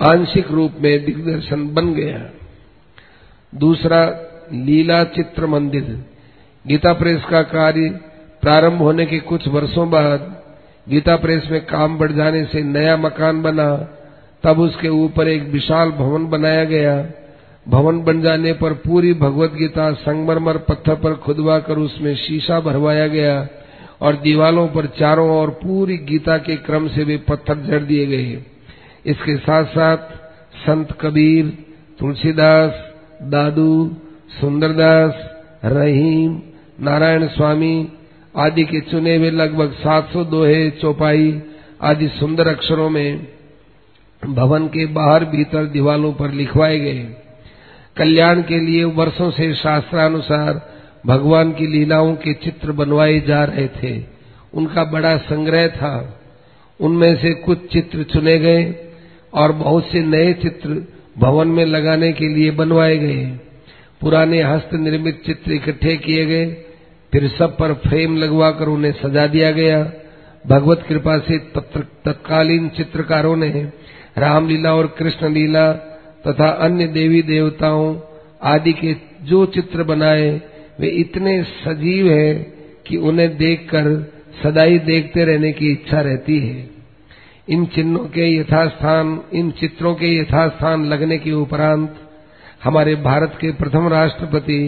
आंशिक 0.00 0.50
रूप 0.50 0.72
में 0.80 1.04
दिग्दर्शन 1.04 1.68
बन 1.74 1.94
गया। 1.94 2.30
दूसरा 3.52 4.04
लीला 4.52 5.02
चित्र 5.04 5.46
मंदिर। 5.46 5.84
गीता 6.64 6.92
प्रेस 6.92 7.24
का 7.24 7.42
कार्य 7.42 7.88
प्रारंभ 8.42 8.78
होने 8.78 9.06
के 9.06 9.18
कुछ 9.18 9.48
वर्षों 9.48 9.90
बाद 9.90 10.42
गीता 10.86 11.16
प्रेस 11.16 11.48
में 11.50 11.64
काम 11.66 11.98
बढ़ 11.98 12.12
जाने 12.12 12.44
से 12.44 12.62
नया 12.62 12.96
मकान 12.96 13.42
बना, 13.42 13.74
तब 14.44 14.58
उसके 14.58 14.88
ऊपर 14.88 15.28
एक 15.28 15.42
विशाल 15.42 15.90
भवन 15.90 16.26
बनाया 16.26 16.64
गया। 16.64 16.94
भवन 17.68 18.00
बन 18.02 18.20
जाने 18.22 18.52
पर 18.52 18.72
पूरी 18.72 19.12
भगवत 19.14 19.52
गीता 19.52 19.92
संगमरमर 19.92 20.56
पत्थर 20.58 20.94
पर 20.94 21.14
खुदवा 21.14 21.58
कर 21.58 21.78
उसमें 21.78 22.14
शीशा 22.16 22.60
भरवाया 22.60 23.06
गया 23.06 23.48
और 24.00 24.16
दीवालों 24.16 24.66
पर 24.68 24.86
चारों 24.86 25.28
ओर 25.30 25.50
पूरी 25.50 25.96
गीता 25.98 26.38
के 26.38 26.56
क्रम 26.56 26.88
से 26.88 27.04
वे 27.04 27.16
पत्थर 27.16 27.58
जड़ 27.58 27.82
दिए 27.82 28.06
गए। 28.06 28.42
इसके 29.06 29.36
साथ 29.36 29.64
साथ 29.64 29.96
संत 30.56 30.92
कबीर, 31.00 31.58
तुलसीदास 31.98 32.91
दादू, 33.22 33.96
सुंदरदास, 34.40 35.30
रहीम, 35.64 36.42
नारायण 36.80 37.26
स्वामी, 37.28 37.88
आदि 38.36 38.64
के 38.64 38.80
चुने 38.80 39.16
हुए 39.16 39.30
लगभग 39.30 39.72
700 39.72 40.24
दोहे 40.24 40.70
चौपाई 40.70 41.42
आदि 41.82 42.08
सुंदर 42.08 42.48
अक्षरों 42.48 42.90
में 42.90 43.26
भवन 44.24 44.66
के 44.66 44.86
बाहर 44.86 45.24
भीतर 45.24 45.64
दीवालों 45.64 46.12
पर 46.12 46.30
लिखवाए 46.30 46.78
गए। 46.78 47.14
कल्याण 47.96 48.42
के 48.42 48.58
लिए 48.58 48.84
वर्षों 48.84 49.30
से 49.30 49.54
शास्त्रानुसार 49.54 50.72
भगवान 51.06 51.52
की 51.52 51.66
लीलाओं 51.66 52.14
के 52.14 52.34
चित्र 52.34 52.72
बनवाए 52.72 53.20
जा 53.20 53.44
रहे 53.44 53.68
थे। 53.68 54.04
उनका 54.54 54.84
बड़ा 54.84 55.16
संग्रह 55.16 55.68
था। 55.68 56.20
उनमें 56.80 57.16
से 57.16 57.34
कुछ 57.34 57.72
चित्र 57.72 58.02
चुने 58.02 58.38
गए 58.38 58.74
और 59.34 59.52
बहुत 59.52 59.84
से 59.84 60.00
नए 60.00 60.32
चित्र 60.32 60.91
भवन 61.18 61.48
में 61.48 61.64
लगाने 61.64 62.12
के 62.12 62.28
लिए 62.28 62.50
बनवाए 62.50 62.96
गए। 62.98 63.24
पुराने 64.00 64.42
हस्त 64.42 64.74
निर्मित 64.74 65.22
चित्र 65.26 65.52
इकट्ठे 65.52 65.96
किए 65.96 66.24
गए। 66.26 66.46
फिर 67.12 67.28
सब 67.28 67.56
पर 67.56 67.72
फ्रेम 67.74 68.16
लगवाकर 68.16 68.68
उन्हें 68.68 68.92
सजा 68.92 69.26
दिया 69.26 69.50
गया। 69.50 69.92
भगवत 70.46 70.84
कृपा 70.88 71.18
से 71.18 71.38
तत्कालीन 71.38 72.68
चित्रकारों 72.68 73.36
ने 73.36 73.68
रामलीला 74.18 74.74
और 74.74 74.86
कृष्ण 74.98 75.28
लीला 75.28 75.72
तथा 76.28 76.48
अन्य 76.48 76.86
देवी 76.86 77.22
देवताओं 77.22 78.00
आदि 78.42 78.72
के 78.72 78.94
जो 79.22 79.46
चित्र 79.46 79.82
बनाए, 79.82 80.40
वे 80.80 80.88
इतने 80.88 81.42
सजीव 81.42 82.10
हैं 82.10 82.54
कि 82.86 82.96
उन्हें 82.96 83.36
देखकर 83.36 84.12
सदाई 84.42 84.78
देखते 84.78 85.24
रहने 85.24 85.52
की 85.52 85.70
इच्छा 85.72 86.00
रहती 86.00 86.38
है। 86.38 86.71
इन 87.48 87.64
चिन्हों 87.66 88.04
के 88.04 88.36
यथास्थान, 88.36 89.20
इन 89.32 89.50
चित्रों 89.50 89.94
के 89.94 90.16
यथास्थान 90.18 90.84
लगने 90.84 91.18
के 91.18 91.32
उपरांत 91.32 91.94
हमारे 92.64 92.94
भारत 92.94 93.38
के 93.40 93.50
प्रथम 93.52 93.88
राष्ट्रपति 93.88 94.60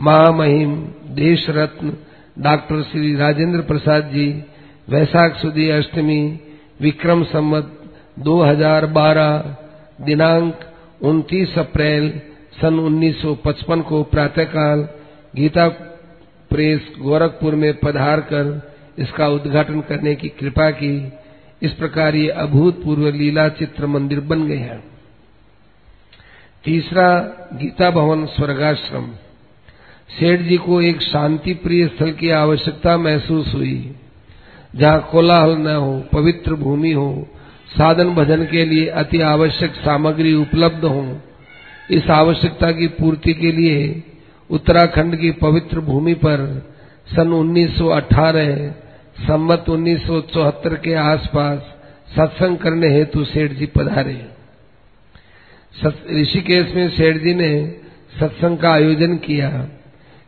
महामहिम 0.00 0.74
देश 1.14 1.46
रत्न 1.48 1.92
डॉक्टर 2.38 2.82
श्री 2.82 3.14
राजेंद्र 3.16 3.60
प्रसाद 3.60 4.10
जी 4.12 4.28
वैशाख 4.88 5.36
सुदी 5.36 5.68
अष्टमी, 5.68 6.40
विक्रम 6.80 7.22
संवत 7.24 7.76
2012 8.18 10.04
दिनांक 10.06 10.60
29 11.02 11.58
अप्रैल 11.58 12.10
सन 12.60 12.78
1955 12.78 13.82
को 13.82 14.02
प्रातःकाल 14.02 14.88
गीता 15.36 15.68
प्रेस 16.50 16.92
गोरखपुर 16.98 17.54
में 17.54 17.72
पधार 17.74 18.20
कर 18.20 18.60
इसका 18.98 19.28
उद्घाटन 19.28 19.80
करने 19.80 20.14
की 20.14 20.28
कृपा 20.28 20.70
की। 20.70 21.12
इस 21.62 21.72
प्रकार 21.72 22.16
ये 22.16 22.28
अभूतपूर्व 22.28 23.08
लीला 23.08 23.48
चित्र 23.48 23.86
मंदिर 23.86 24.20
बन 24.20 24.46
गया 24.46 24.80
तीसरा, 26.64 27.18
गीता 27.52 27.90
भवन 27.90 28.26
स्वर्गाश्रम। 28.26 29.06
सेठ 30.10 30.40
जी 30.40 30.56
को 30.56 30.80
एक 30.80 31.02
शांति 31.02 31.54
प्रिय 31.54 31.86
स्थल 31.86 32.12
की 32.12 32.30
आवश्यकता 32.30 32.96
महसूस 32.96 33.54
हुई। 33.54 33.94
जहाँ 34.76 35.08
कोलाहल 35.12 35.50
न 35.50 35.66
हो, 35.66 36.04
पवित्र 36.12 36.54
भूमि 36.54 36.92
हो, 36.92 37.28
साधन 37.70 38.14
भजन 38.14 38.44
के 38.44 38.64
लिए 38.64 38.86
अति 38.86 39.20
आवश्यक 39.20 39.74
सामग्री 39.74 40.34
उपलब्ध 40.34 40.84
हो, 40.84 41.20
इस 41.90 42.10
आवश्यकता 42.10 42.72
की 42.72 42.86
पूर्ति 42.86 43.34
के 43.34 43.52
लिए 43.52 44.02
उत्तराखंड 44.50 45.16
की 45.16 45.30
पवित्र 45.30 45.80
भूमि 45.80 46.14
पर 46.14 46.70
सन 47.16 47.32
1918 47.32 48.72
संवत 49.20 49.64
1974 49.68 50.74
के 50.74 50.94
आसपास 50.94 51.58
सत्संग 52.16 52.56
करने 52.58 52.88
हेतु 52.88 53.24
सेठ 53.24 53.52
जी 53.52 53.66
पधारे। 53.66 54.26
ऋषिकेश 56.12 56.74
में 56.74 56.88
सेठ 56.88 57.16
जी 57.16 57.34
ने 57.34 57.50
सत्संग 58.20 58.58
का 58.58 58.72
आयोजन 58.72 59.16
किया। 59.16 59.50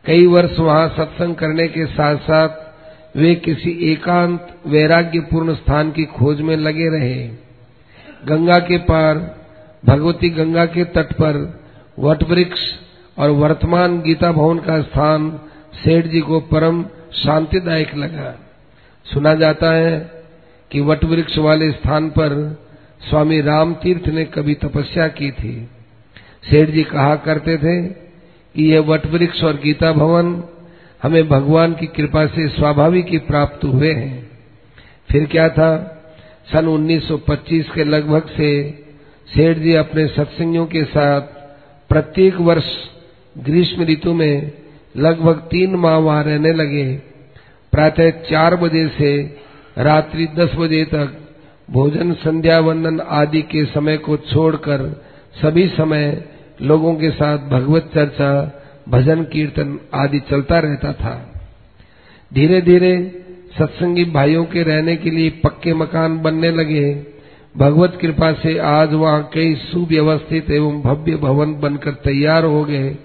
कई 0.05 0.27
वर्ष 0.27 0.59
वहाँ 0.59 0.89
सत्संग 0.89 1.35
करने 1.35 1.69
के 1.69 1.87
साथ 1.87 2.17
साथ 2.17 3.17
वे 3.17 3.35
किसी 3.35 3.71
एकांत 3.93 4.61
वैराग्यपूर्ण 4.67 5.55
स्थान 5.55 5.91
की 5.91 6.05
खोज 6.05 6.41
में 6.41 6.57
लगे 6.57 6.89
रहे। 6.99 7.29
गंगा 8.27 8.59
के 8.59 8.79
पार, 8.79 9.19
भगवती 9.87 10.31
गंगा 10.31 10.67
के 10.67 10.85
तट 10.85 11.13
पर 11.13 11.61
वट 11.99 12.23
वृक्ष 12.23 12.61
और 13.19 13.31
वर्तमान 13.31 14.01
गीता 14.01 14.33
भवन 14.33 14.59
का 14.59 14.81
स्थान 14.83 15.41
सेठ 15.75 16.07
जी 16.07 16.21
को 16.21 16.41
परम 16.41 16.85
शांतिदायक 17.13 17.95
लगा। 17.95 18.42
सुना 19.05 19.35
जाता 19.35 19.73
है 19.73 20.23
कि 20.71 20.81
वट 20.81 21.05
वृक्ष 21.05 21.39
वाले 21.39 21.71
स्थान 21.71 22.09
पर 22.09 22.59
स्वामी 23.11 23.41
राम 23.41 23.75
तीर्थ 23.75 24.09
ने 24.09 24.25
कभी 24.25 24.55
तपस्या 24.55 25.09
की 25.09 25.31
थी। 25.31 25.69
सेठ 26.51 26.71
जी 26.71 26.83
कहा 26.83 27.17
करते 27.17 27.57
थे 27.57 27.87
कि 28.55 28.73
यह 28.73 28.81
वट 28.81 29.07
वृक्ष 29.07 29.43
और 29.43 29.55
गीता 29.55 29.93
भवन 29.93 30.45
हमें 31.03 31.29
भगवान 31.29 31.73
की 31.73 31.87
कृपा 31.87 32.27
से 32.27 32.49
स्वाभाविक 32.49 33.07
ही 33.07 33.19
प्राप्त 33.19 33.65
हुए 33.65 33.93
हैं। 33.93 34.31
फिर 35.11 35.27
क्या 35.27 35.49
था? 35.49 35.99
सन 36.53 36.67
1925 36.67 37.71
के 37.71 37.85
लगभग 37.85 38.27
से 38.27 38.71
सेठ 39.35 39.59
जी 39.59 39.75
अपने 39.75 40.07
सत्संगियों 40.07 40.67
के 40.67 40.85
साथ 40.85 41.21
प्रत्येक 41.89 42.37
वर्ष 42.37 42.65
ग्रीष्म 43.39 43.83
ऋतु 43.83 44.13
में 44.13 44.53
लगभग 44.97 45.35
तीन 45.35 45.75
माह 45.75 45.97
वहाँ 45.97 46.25
रहने 46.25 46.53
लगे। 46.53 47.12
प्रातः 47.73 48.11
चार 48.21 48.57
बजे 48.57 48.87
से 48.89 49.11
रात्रि 49.79 50.27
दस 50.37 50.55
बजे 50.57 50.85
तक 50.85 51.19
भोजन, 51.69 52.13
संध्या, 52.13 52.59
वंदन 52.61 53.01
आदि 53.01 53.43
के 53.43 53.65
समय 53.65 53.97
को 53.97 54.17
छोड़कर 54.17 54.83
सभी 55.43 55.67
समय 55.69 56.25
लोगों 56.63 56.95
के 56.95 57.11
साथ 57.11 57.39
भगवत 57.39 57.91
चर्चा, 57.95 58.31
भजन, 58.89 59.23
कीर्तन 59.25 59.79
आदि 59.95 60.21
चलता 60.21 60.59
रहता 60.59 60.93
था। 60.93 61.15
धीरे 62.33 62.61
धीरे 62.61 62.93
सत्संगी 63.59 64.05
भाइयों 64.05 64.45
के 64.45 64.63
रहने 64.63 64.97
के 64.97 65.11
लिए 65.11 65.31
पक्के 65.45 65.75
मकान 65.75 66.19
बनने 66.19 66.51
लगे। 66.51 66.85
भगवत 67.57 67.99
कृपा 68.01 68.33
से 68.33 68.59
आज 68.59 68.93
वहाँ 68.95 69.23
कई 69.35 69.55
सुव्यवस्थित 69.55 70.51
एवं 70.51 70.81
भव्य 70.83 71.17
भवन 71.17 71.55
बनकर 71.55 71.93
तैयार 72.05 72.45
हो 72.45 72.65
गए, 72.65 72.97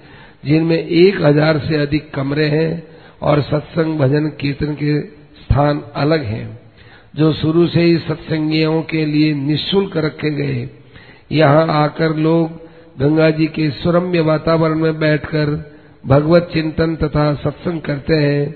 जिनमें 0.46 0.78
एक 0.78 1.22
हज़ार 1.22 1.60
से 1.60 1.76
अधिक 1.76 2.12
कमरे 2.14 2.48
हैं। 2.48 2.97
और 3.22 3.42
सत्संग 3.42 3.98
भजन 4.00 4.28
कीर्तन 4.42 4.74
के 4.74 5.02
स्थान 5.38 5.82
अलग 5.96 6.24
हैं, 6.24 6.60
जो 7.16 7.32
शुरू 7.34 7.68
से 7.68 7.82
ही 7.82 7.98
सत्संगियों 7.98 8.82
के 8.82 9.06
लिए 9.06 9.34
निशुल्क 9.34 9.98
रखे 9.98 10.32
गए। 10.32 10.70
यहाँ 11.32 11.66
आकर 11.74 12.16
लोग 12.16 12.50
गंगा 13.00 13.30
जी 13.30 13.46
के 13.46 13.70
सुरम्य 13.70 14.20
वातावरण 14.22 14.76
में 14.76 15.00
बैठकर 15.00 15.50
भगवत 16.06 16.50
चिंतन 16.54 16.96
तथा 16.96 17.34
सत्संग 17.34 17.82
करते 17.82 18.16
हैं। 18.16 18.56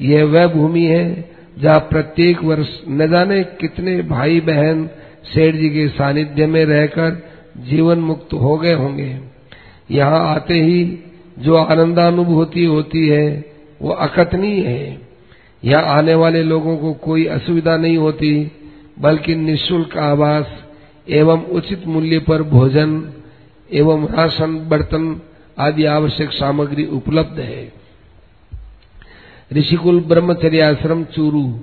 यह 0.00 0.24
वह 0.24 0.46
भूमि 0.46 0.84
है, 0.84 1.30
जहाँ 1.58 1.78
प्रत्येक 1.80 2.42
वर्ष 2.44 2.68
न 2.88 3.08
जाने 3.10 3.42
कितने 3.60 4.02
भाई 4.02 4.40
बहन 4.40 4.86
सेठ 5.24 5.54
जी 5.54 5.70
के 5.70 5.88
सानिध्य 5.88 6.46
में 6.46 6.64
रहकर 6.64 7.22
जीवन 7.58 7.98
मुक्त 7.98 8.32
हो 8.32 8.56
गए 8.58 8.74
होंगे। 8.74 9.20
यहाँ 9.90 10.34
आते 10.34 10.54
ही 10.54 10.98
जो 11.38 11.54
आनंदानुभूति 11.54 12.64
होती 12.64 13.06
है 13.08 13.57
वो 13.82 13.90
अकथनीय 13.90 14.66
है। 14.66 15.00
यहाँ 15.64 15.82
आने 15.82 16.14
वाले 16.14 16.42
लोगों 16.42 16.76
को 16.76 16.92
कोई 16.92 17.24
असुविधा 17.26 17.76
नहीं 17.76 17.96
होती, 17.96 18.52
बल्कि 19.00 19.34
निशुल्क 19.34 19.96
आवास 19.96 20.46
एवं 21.08 21.44
उचित 21.44 21.86
मूल्य 21.86 22.18
पर 22.18 22.42
भोजन 22.42 23.12
एवं 23.72 24.06
राशन, 24.08 24.68
बर्तन 24.68 25.20
आदि 25.58 25.84
आवश्यक 25.84 26.32
सामग्री 26.32 26.86
उपलब्ध 26.86 27.40
है। 27.40 27.72
ऋषिकुल 29.52 30.00
ब्रह्मचर्य 30.00 30.60
आश्रम, 30.60 31.04
चूरू। 31.04 31.60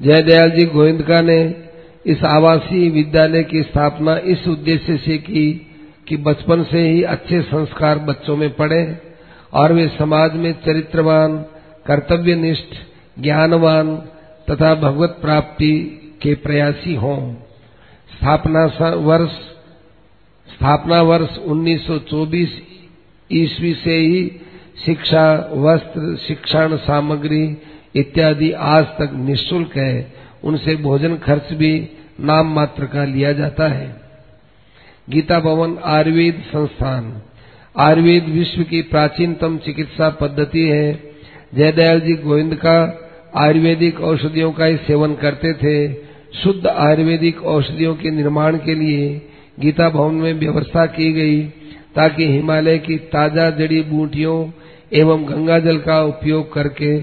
जयदयाल 0.00 0.50
जी 0.50 0.64
गोविंदका 0.64 1.20
ने 1.20 1.54
इस 2.06 2.24
आवासीय 2.24 2.90
विद्यालय 2.90 3.42
की 3.42 3.62
स्थापना 3.62 4.16
इस 4.16 4.48
उद्देश्य 4.48 4.96
से 4.96 5.18
की 5.18 5.66
कि 6.08 6.16
बचपन 6.16 6.62
से 6.62 6.88
ही 6.88 7.02
अच्छे 7.02 7.42
संस्कार 7.42 7.98
बच्चों 7.98 8.36
में 8.36 8.50
पड़े। 8.54 9.09
और 9.52 9.72
वे 9.72 9.88
समाज 9.88 10.32
में 10.34 10.52
चरित्रवान, 10.52 11.38
कर्तव्यनिष्ठ, 11.86 12.76
ज्ञानवान 13.18 13.96
तथा 14.50 14.74
भगवत 14.74 15.18
प्राप्ति 15.22 15.96
के 16.22 16.34
प्रयासी 16.34 16.94
हों। 16.94 17.34
स्थापना 18.14 18.64
वर्ष 18.94 19.30
स्थापना 20.54 21.02
वर्ष 21.02 21.38
1924 21.38 22.62
ईस्वी 23.32 23.74
से 23.74 23.96
ही 23.96 24.40
शिक्षा, 24.86 25.50
वस्त्र, 25.52 26.16
शिक्षण 26.16 26.76
सामग्री 26.76 27.56
इत्यादि 27.96 28.52
आज 28.52 28.84
तक 28.84 29.10
निशुल्क 29.14 29.76
है। 29.76 30.12
उनसे 30.44 30.76
भोजन 30.76 31.16
खर्च 31.16 31.52
भी 31.52 31.88
नाम 32.20 32.54
मात्र 32.54 32.86
का 32.86 33.04
लिया 33.04 33.32
जाता 33.32 33.68
है। 33.68 34.00
गीता 35.10 35.40
भवन 35.40 35.78
आयुर्वेद 35.84 36.42
संस्थान। 36.46 37.22
आयुर्वेद 37.74 38.24
विश्व 38.24 38.62
की 38.62 38.80
प्राचीनतम 38.82 39.56
चिकित्सा 39.56 40.08
पद्धति 40.10 40.62
है। 40.68 40.92
जयदयाल 41.54 42.00
जी 42.00 42.14
गोविंद 42.14 42.54
का 42.54 42.76
आयुर्वेदिक 43.36 44.00
औषधियों 44.00 44.52
का 44.52 44.64
ही 44.64 44.76
सेवन 44.76 45.14
करते 45.14 45.52
थे। 45.52 45.92
शुद्ध 46.32 46.66
आयुर्वेदिक 46.66 47.42
औषधियों 47.42 47.94
के 47.94 48.10
निर्माण 48.10 48.56
के 48.56 48.74
लिए 48.74 49.22
गीता 49.60 49.88
भवन 49.88 50.14
में 50.14 50.32
व्यवस्था 50.32 50.86
की 50.86 51.12
गई 51.12 51.42
ताकि 51.94 52.26
हिमालय 52.26 52.78
की 52.78 52.96
ताज़ा 52.96 53.50
जड़ी 53.50 53.80
बूटियों 53.82 54.36
एवं 54.92 55.24
गंगा 55.24 55.58
जल 55.58 55.78
का 55.78 56.02
उपयोग 56.02 56.52
करके 56.52 57.00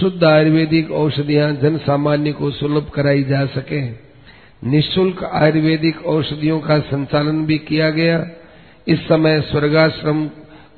शुद्ध 0.00 0.24
आयुर्वेदिक 0.24 0.90
औषधियाँ 0.90 1.52
जन 1.52 1.76
सामान्य 1.76 2.32
को 2.32 2.50
सुलभ 2.50 2.90
कराई 2.94 3.22
जा 3.22 3.44
सके। 3.46 3.80
निशुल्क 4.68 5.24
आयुर्वेदिक 5.24 6.04
औषधियों 6.06 6.60
का 6.60 6.78
संचालन 6.78 7.44
भी 7.46 7.58
किया 7.58 7.90
गया। 7.90 8.18
इस 8.90 9.08
समय 9.08 9.40
स्वर्गाश्रम, 9.40 10.30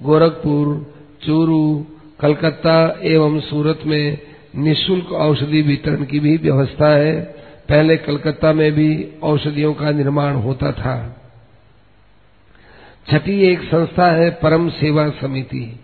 गोरखपुर, 0.03 0.95
चूरू, 1.27 1.87
कलकत्ता 2.21 3.01
एवं 3.03 3.41
सूरत 3.41 3.81
में 3.87 4.19
निशुल्क 4.57 5.13
औषधि 5.13 5.63
वितरण 5.63 6.05
की 6.05 6.21
भी 6.21 6.37
व्यवस्था 6.37 6.89
है। 6.89 7.23
पहले 7.69 7.97
कलकत्ता 7.97 8.53
में 8.53 8.73
भी 8.73 9.09
औषधियों 9.23 9.75
का 9.75 9.91
निर्माण 9.91 10.35
होता 10.35 10.73
था। 10.73 11.23
छठी 13.11 13.41
एक 13.41 13.61
संस्था 13.63 14.07
है, 14.07 14.31
परम 14.31 14.69
सेवा 14.69 15.09
समिति। 15.09 15.81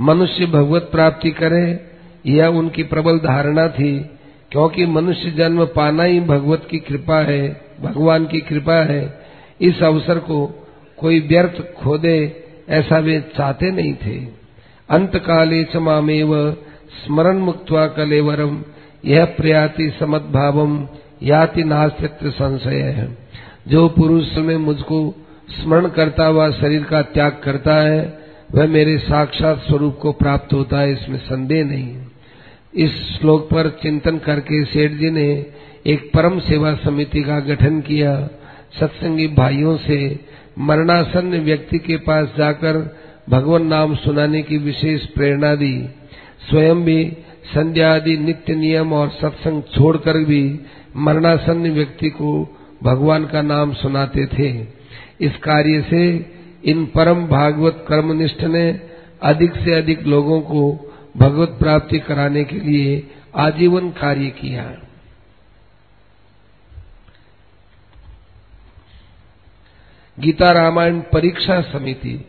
मनुष्य 0.00 0.46
भगवत 0.46 0.88
प्राप्ति 0.92 1.30
करे, 1.30 1.86
यह 2.26 2.46
उनकी 2.46 2.82
प्रबल 2.82 3.18
धारणा 3.18 3.68
थी, 3.68 3.98
क्योंकि 4.52 4.86
मनुष्य 4.86 5.30
जन्म 5.30 5.64
पाना 5.64 6.02
ही 6.02 6.20
भगवत 6.20 6.66
की 6.70 6.78
कृपा 6.78 7.20
है, 7.20 7.60
भगवान 7.80 8.26
की 8.26 8.40
कृपा 8.40 8.74
है। 8.74 9.20
इस 9.60 9.82
अवसर 9.82 10.18
को 10.18 10.64
कोई 11.00 11.20
व्यर्थ 11.20 11.60
खोदे, 11.74 12.18
ऐसा 12.68 12.98
वे 12.98 13.20
चाहते 13.36 13.70
नहीं 13.70 13.94
थे। 13.94 14.16
अंत 14.90 15.16
काले 15.16 15.62
च 15.64 15.76
मामेव 15.76 16.34
स्मरण 16.98 17.38
मुक्त्वा 17.38 17.86
कलेवरम 17.86 18.62
यह 19.04 19.24
प्रयाति 19.24 19.90
समद्भावम 20.00 20.86
याति 21.22 21.64
नास्तित्व 21.64 22.30
संशय। 22.30 22.82
है 22.90 23.16
जो 23.68 23.88
पुरुष 23.88 24.36
में 24.36 24.56
मुझको 24.56 25.14
स्मरण 25.50 25.88
करता 25.88 26.26
हुआ 26.26 26.50
शरीर 26.50 26.84
का 26.84 27.02
त्याग 27.02 27.40
करता 27.44 27.74
है, 27.74 28.18
वह 28.54 28.66
मेरे 28.66 28.98
साक्षात 28.98 29.58
स्वरूप 29.58 29.98
को 29.98 30.12
प्राप्त 30.12 30.52
होता 30.52 30.80
है, 30.80 30.92
इसमें 30.92 31.18
संदेह 31.18 31.64
नहीं। 31.64 31.96
इस 32.74 32.92
श्लोक 33.18 33.44
पर 33.44 33.68
चिंतन 33.82 34.18
करके 34.18 34.64
सेठ 34.64 34.92
जी 34.92 35.10
ने 35.10 35.46
एक 35.86 36.10
परम 36.14 36.38
सेवा 36.40 36.74
समिति 36.74 37.22
का 37.22 37.38
गठन 37.40 37.80
किया। 37.80 38.28
सत्संगी 38.80 39.26
भाइयों 39.28 39.76
से 39.76 39.98
मरणासन्न 40.58 41.40
व्यक्ति 41.40 41.78
के 41.78 41.96
पास 41.96 42.28
जाकर 42.38 42.96
भगवान 43.30 43.66
नाम 43.66 43.94
सुनाने 43.94 44.42
की 44.42 44.58
विशेष 44.58 45.06
प्रेरणा 45.06 45.54
दी। 45.54 45.88
स्वयं 46.50 46.84
भी 46.84 47.16
संध्या 47.54 47.94
आदि 47.94 48.16
नित्य 48.16 48.54
नियम 48.54 48.92
और 48.92 49.08
सत्संग 49.08 49.62
छोड़कर 49.62 50.24
भी 50.24 50.60
मरणासन्न 50.96 51.70
व्यक्ति 51.70 52.10
को 52.10 52.56
भगवान 52.82 53.24
का 53.24 53.42
नाम 53.42 53.72
सुनाते 53.72 54.26
थे। 54.26 54.66
इस 55.20 55.36
कार्य 55.36 55.84
से 55.90 56.30
इन 56.64 56.84
परम 56.84 57.26
भागवत 57.26 57.84
कर्मनिष्ठ 57.88 58.44
ने 58.44 58.80
अधिक 59.22 59.54
से 59.54 59.74
अधिक 59.74 60.06
लोगों 60.06 60.40
को 60.40 60.92
भगवत 61.16 61.48
प्राप्ति 61.48 61.98
कराने 61.98 62.44
के 62.44 62.56
लिए 62.56 63.06
आजीवन 63.36 63.90
कार्य 63.90 64.26
किया। 64.26 64.87
गीता 70.18 70.50
रामायण 70.52 71.00
परीक्षा 71.12 71.60
समिति। 71.60 72.24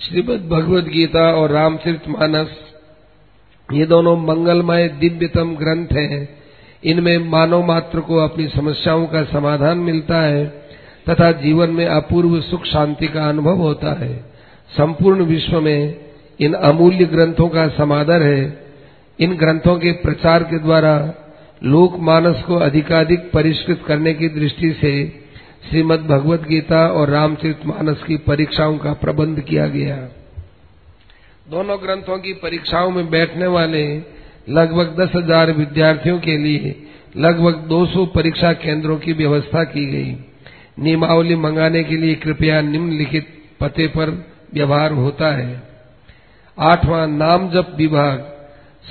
श्रीमद 0.00 0.48
भगवद 0.48 0.88
गीता 0.88 1.22
और 1.32 1.50
रामचरित 1.50 2.08
मानस, 2.08 2.50
ये 3.72 3.86
दोनों 3.86 4.16
मंगलमय 4.16 4.88
दिव्यतम 4.88 5.54
ग्रंथ 5.56 5.86
हैं। 5.92 6.28
इनमें 6.84 7.18
मानव 7.18 7.66
मात्र 7.66 8.00
को 8.00 8.16
अपनी 8.16 8.48
समस्याओं 8.48 9.06
का 9.06 9.22
समाधान 9.24 9.78
मिलता 9.78 10.20
है 10.20 10.46
तथा 11.10 11.32
जीवन 11.32 11.70
में 11.70 11.86
अपूर्व 11.86 12.40
सुख 12.40 12.64
शांति 12.64 13.08
का 13.08 13.28
अनुभव 13.28 13.56
होता 13.56 13.98
है। 14.00 14.14
संपूर्ण 14.76 15.24
विश्व 15.24 15.60
में 15.60 16.00
इन 16.40 16.52
अमूल्य 16.52 17.04
ग्रंथों 17.04 17.48
का 17.48 17.68
समादर 17.68 18.22
है। 18.22 18.66
इन 19.18 19.36
ग्रंथों 19.36 19.78
के 19.78 19.92
प्रचार 19.92 20.42
के 20.42 20.58
द्वारा 20.58 21.14
लोक 21.64 21.96
मानस 21.98 22.42
को 22.42 22.56
अधिकाधिक 22.56 23.30
परिष्कृत 23.30 23.82
करने 23.86 24.14
की 24.14 24.28
दृष्टि 24.28 24.72
से 24.72 24.92
श्रीमद 25.62 26.00
भगवत 26.00 26.42
गीता 26.42 26.86
और 26.88 27.10
रामचरित 27.10 27.66
मानस 27.66 28.02
की 28.02 28.16
परीक्षाओं 28.16 28.78
का 28.78 28.92
प्रबंध 28.92 29.40
किया 29.40 29.66
गया। 29.66 29.96
दोनों 31.50 31.76
ग्रंथों 31.82 32.18
की 32.18 32.32
परीक्षाओं 32.32 32.90
में 32.90 33.10
बैठने 33.10 33.46
वाले 33.46 33.82
लगभग 34.48 34.94
दस 35.00 35.10
हज़ार 35.16 35.52
विद्यार्थियों 35.52 36.18
के 36.18 36.36
लिए 36.36 36.74
लगभग 37.16 37.66
200 37.68 38.06
परीक्षा 38.06 38.52
केंद्रों 38.52 38.96
की 38.96 39.12
व्यवस्था 39.12 39.64
की 39.64 39.86
गई। 39.86 40.16
नियमावली 40.78 41.36
मंगाने 41.36 41.84
के 41.84 41.96
लिए 41.96 42.14
कृपया 42.14 42.60
निम्नलिखित 42.60 43.28
पते 43.60 43.86
पर 43.86 44.10
व्यवहार 44.54 44.92
होता 44.92 45.36
है। 45.36 45.62
आठवां 46.58 47.06
नाम 47.08 47.50
जप 47.50 47.74
विभाग। 47.76 48.18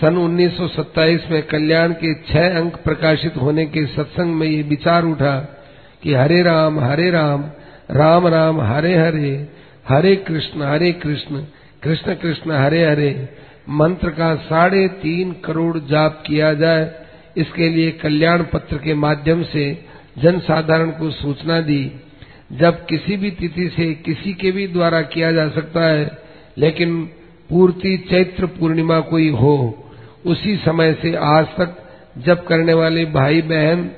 सन 0.02 0.18
1927 0.18 1.30
में 1.32 1.42
कल्याण 1.44 1.94
के 1.94 2.14
छह 2.24 2.58
अंक 2.60 2.76
प्रकाशित 2.76 3.38
होने 3.38 3.66
के 3.66 3.86
सत्संग 3.86 4.36
में 4.36 4.48
ये 4.48 4.62
विचार 4.64 5.06
उठा 5.06 5.36
कि 6.08 6.14
हरे 6.14 6.42
राम 6.44 6.80
हरे 6.80 7.10
राम 7.12 7.42
राम 7.92 8.28
राम, 8.28 8.62
हरे 8.62 8.96
हरे 8.96 9.48
हरे 9.90 10.16
कृष्ण 10.16 10.62
हरे 10.62 10.92
कृष्ण 10.92 11.42
कृष्ण 11.84 12.14
कृष्ण, 12.14 12.52
हरे 12.52 12.86
हरे। 12.86 13.30
मंत्र 13.70 14.10
का 14.10 14.36
साढ़े 14.36 14.88
तीन 14.88 15.32
करोड़ 15.46 15.78
जाप 15.78 16.24
किया 16.28 16.54
जाए। 16.54 16.92
इसके 17.38 17.70
लिए 17.70 17.92
कल्याण 17.92 18.44
पत्र 18.44 18.78
के 18.78 18.94
माध्यम 18.94 19.44
से 19.44 19.66
जन 20.18 20.40
साधारण 20.40 20.90
को 20.92 21.10
सूचना 21.12 21.60
दी। 21.62 21.92
जब 22.54 22.86
किसी 22.86 23.18
भी 23.18 23.32
तिथि 23.32 23.70
से 23.70 23.94
किसी 23.94 24.34
के 24.34 24.52
भी 24.52 24.68
द्वारा 24.68 25.02
किया 25.02 25.32
जा 25.32 25.50
सकता 25.50 25.82
है, 25.82 26.18
लेकिन 26.58 27.04
पूर्ति 27.50 27.98
चैत्र 27.98 28.46
पूर्णिमा 28.46 29.00
कोई 29.00 29.30
हो, 29.30 29.84
उसी 30.26 30.56
समय 30.56 30.94
से 30.94 31.16
आज 31.16 31.46
तक 31.46 31.78
जब 32.18 32.46
करने 32.46 32.74
वाले 32.74 33.06
भाई 33.06 33.42
बहन 33.42 33.90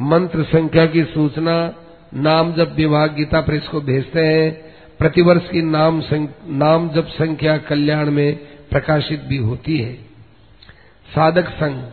मंत्र 0.00 0.42
संख्या 0.42 0.86
की 0.86 1.04
सूचना, 1.04 1.74
नाम 2.14 2.52
जब 2.52 2.74
विभाग 2.74 3.14
गीता 3.14 3.40
प्रेस 3.40 3.68
को 3.68 3.80
भेजते 3.80 4.20
हैं, 4.20 4.52
प्रतिवर्ष 4.98 5.48
की 5.48 5.62
नाम 5.62 6.02
नाम 6.46 6.88
जब 6.88 7.06
संख्या 7.06 7.58
कल्याण 7.58 8.10
में 8.10 8.36
प्रकाशित 8.70 9.20
भी 9.20 9.36
होती 9.36 9.78
है। 9.78 9.94
साधक 11.14 11.48
संघ, 11.48 11.84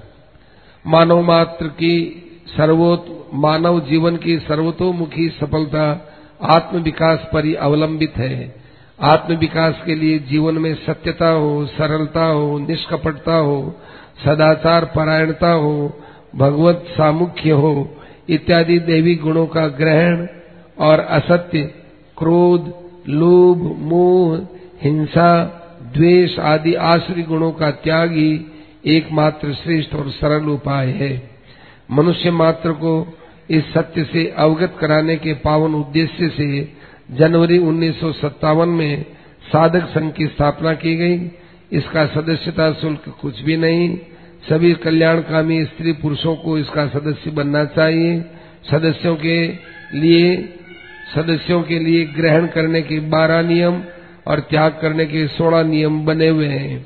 मानव 0.88 1.22
मात्र 1.22 1.68
की 1.68 2.24
सर्वोत, 2.58 3.30
मानव 3.34 3.80
जीवन 3.80 4.18
की 4.18 4.40
सर्वतोमुखी 4.40 5.30
सफलता 5.30 6.12
आत्म 6.42 6.78
विकास 6.78 7.28
पर 7.34 7.46
ही 7.46 7.56
अवलंबित 7.56 8.14
है। 8.18 8.56
आत्म 9.02 9.36
विकास 9.36 9.82
के 9.86 9.96
लिए 9.96 10.20
जीवन 10.20 10.58
में 10.58 10.76
सत्यता 10.76 11.30
हो, 11.30 11.66
सरलता 11.66 12.26
हो, 12.26 12.60
निष्कपटता 12.60 13.36
हो, 13.36 13.76
सदाचार 14.26 14.86
परायणता 14.86 15.52
हो 15.52 16.02
भगवत 16.38 16.86
सामुख्य 16.88 17.52
हो, 17.52 17.98
इत्यादि 18.30 18.80
देवी 18.80 19.16
गुणों 19.16 19.46
का 19.48 19.68
ग्रहण 19.68 20.28
और 20.80 21.00
असत्य, 21.00 21.62
क्रोध, 22.18 22.74
लोभ, 23.10 23.78
मोह, 23.80 24.48
हिंसा, 24.82 25.62
द्वेष 25.98 26.40
आदि 26.40 26.74
आश्री 26.74 27.24
गुणों 27.24 27.52
का 27.52 27.72
त्याग 27.72 28.12
ही 28.12 28.46
एकमात्र 28.86 29.54
श्रेष्ठ 29.54 29.96
और 29.96 30.10
सरल 30.10 30.50
उपाय 30.50 30.88
है। 30.88 31.32
मनुष्य 31.92 32.32
मात्र 32.32 32.72
को 32.72 33.18
इस 33.50 33.74
सत्य 33.74 34.04
से 34.04 34.34
अवगत 34.38 34.78
कराने 34.80 35.16
के 35.16 35.34
पावन 35.34 35.74
उद्देश्य 35.74 36.30
से 36.30 36.74
जनवरी 37.12 37.58
उन्नीस 37.58 38.00
सौ 38.00 38.12
सत्तावन 38.12 38.70
में 38.70 39.06
साधक 39.54 39.88
संघ 39.88 40.14
की 40.14 40.28
स्थापना 40.28 40.74
की 40.74 40.96
गई। 40.96 41.32
इसका 41.72 42.06
सदस्यता 42.06 42.72
शुल्क 42.74 43.16
कुछ 43.22 43.42
भी 43.42 43.58
नहीं 43.58 43.98
सभी 44.50 44.74
कल्याणकामी 44.74 45.66
स्त्री 45.66 45.92
पुरुषों 45.92 46.36
को 46.36 46.58
इसका 46.58 46.88
सदस्य 46.88 47.32
बनना 47.32 47.66
चाहिए। 47.66 48.22
सदस्यों 48.72 49.16
के 49.16 49.48
लिए, 49.94 50.58
सदस्यों 51.16 51.64
के 51.64 51.80
लिए 51.80 52.06
ग्रहण 52.06 52.48
करने 52.48 52.82
के 52.82 53.00
बारह 53.00 53.42
नियम 53.42 53.84
और 54.28 54.40
त्याग 54.40 54.80
करने 54.82 55.06
के 55.06 55.28
सोलह 55.28 55.64
नियम 55.64 56.06
बने 56.06 56.28
हुए 56.28 56.48
हैं। 56.48 56.86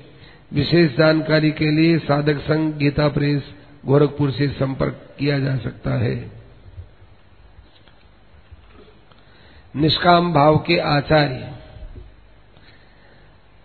विशेष 0.54 0.98
जानकारी 0.98 1.52
के 1.52 1.72
लिए 1.72 1.98
साधक 2.00 2.38
संघ 2.38 2.78
गीता 2.78 3.08
प्रेस, 3.08 3.42
गोरखपुर 3.86 4.32
से 4.32 4.48
संपर्क 4.48 5.16
किया 5.20 5.40
जा 5.40 5.58
सकता 5.58 5.92
है। 5.92 6.32
निष्काम 9.76 10.34
भाव 10.34 10.58
के 10.58 10.78
आचार्य। 10.78 11.52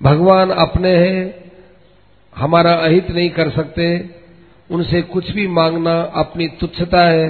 भगवान 0.03 0.51
अपने 0.51 0.97
हैं 0.97 1.44
हमारा 2.37 2.73
अहित 2.75 3.11
नहीं 3.11 3.31
कर 3.31 3.51
सकते, 3.51 4.11
उनसे 4.71 5.03
कुछ 5.03 5.31
भी 5.31 5.47
मांगना 5.49 6.01
अपनी 6.15 6.49
तुच्छता 6.61 7.05
है, 7.07 7.29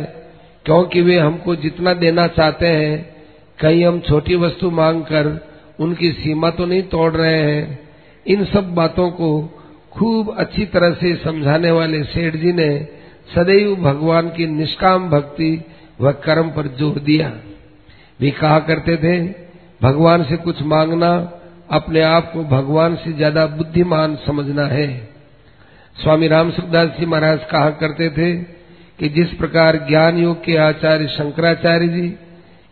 क्योंकि 0.64 1.00
वे 1.02 1.18
हमको 1.18 1.56
जितना 1.56 1.92
देना 1.94 2.26
चाहते 2.26 2.66
हैं, 2.66 3.14
कहीं 3.58 3.84
हम 3.84 4.00
छोटी 4.00 4.36
वस्तु 4.36 4.70
मांगकर 4.70 5.38
उनकी 5.80 6.12
सीमा 6.12 6.50
तो 6.50 6.66
नहीं 6.66 6.82
तोड़ 6.82 7.12
रहे 7.12 7.40
हैं। 7.42 7.78
इन 8.26 8.44
सब 8.44 8.74
बातों 8.74 9.10
को 9.10 9.28
खूब 9.92 10.34
अच्छी 10.38 10.64
तरह 10.66 10.94
से 10.94 11.14
समझाने 11.16 11.70
वाले 11.70 12.02
सेठ 12.04 12.36
जी 12.36 12.52
ने 12.52 12.68
सदैव 13.34 13.74
भगवान 13.76 14.28
की 14.28 14.46
निष्काम 14.46 15.08
भक्ति 15.10 15.50
व 16.00 16.12
कर्म 16.24 16.48
पर 16.50 16.68
ज़ोर 16.68 16.98
दिया। 16.98 17.28
भी 18.20 18.30
कहा 18.30 18.58
करते 18.58 18.96
थे, 18.96 19.20
भगवान 19.82 20.24
से 20.24 20.36
कुछ 20.36 20.62
मांगना 20.62 21.12
अपने 21.68 22.00
आप 22.02 22.30
को 22.32 22.42
भगवान 22.46 22.96
से 22.96 23.12
ज़्यादा 23.12 23.46
बुद्धिमान 23.46 24.16
समझना 24.16 24.66
है। 24.66 24.88
स्वामी 25.96 26.28
राम 26.28 26.50
सुखदास 26.50 26.88
जी 26.98 27.06
महाराज 27.06 27.44
कहा 27.50 27.70
करते 27.70 28.08
थे 28.10 28.34
कि 28.98 29.08
जिस 29.08 29.32
प्रकार 29.34 29.76
ज्ञान 29.88 30.18
योग 30.18 30.44
के 30.44 30.56
आचार्य 30.56 31.06
शंकराचार्य 31.08 31.88
जी 31.88 32.14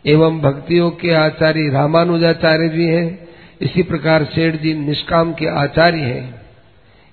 एवं 0.05 0.41
भक्ति 0.41 0.79
योग 0.79 1.01
के 1.01 1.13
आचार्य 1.15 1.69
रामानुजाचार्य 1.69 2.69
जी 2.69 2.87
हैं, 2.87 3.29
इसी 3.61 3.83
प्रकार 3.83 4.25
सेठ 4.25 4.61
जी 4.61 4.75
निष्काम 4.75 5.33
के 5.33 5.47
आचार्य 5.47 5.99
हैं। 5.99 6.43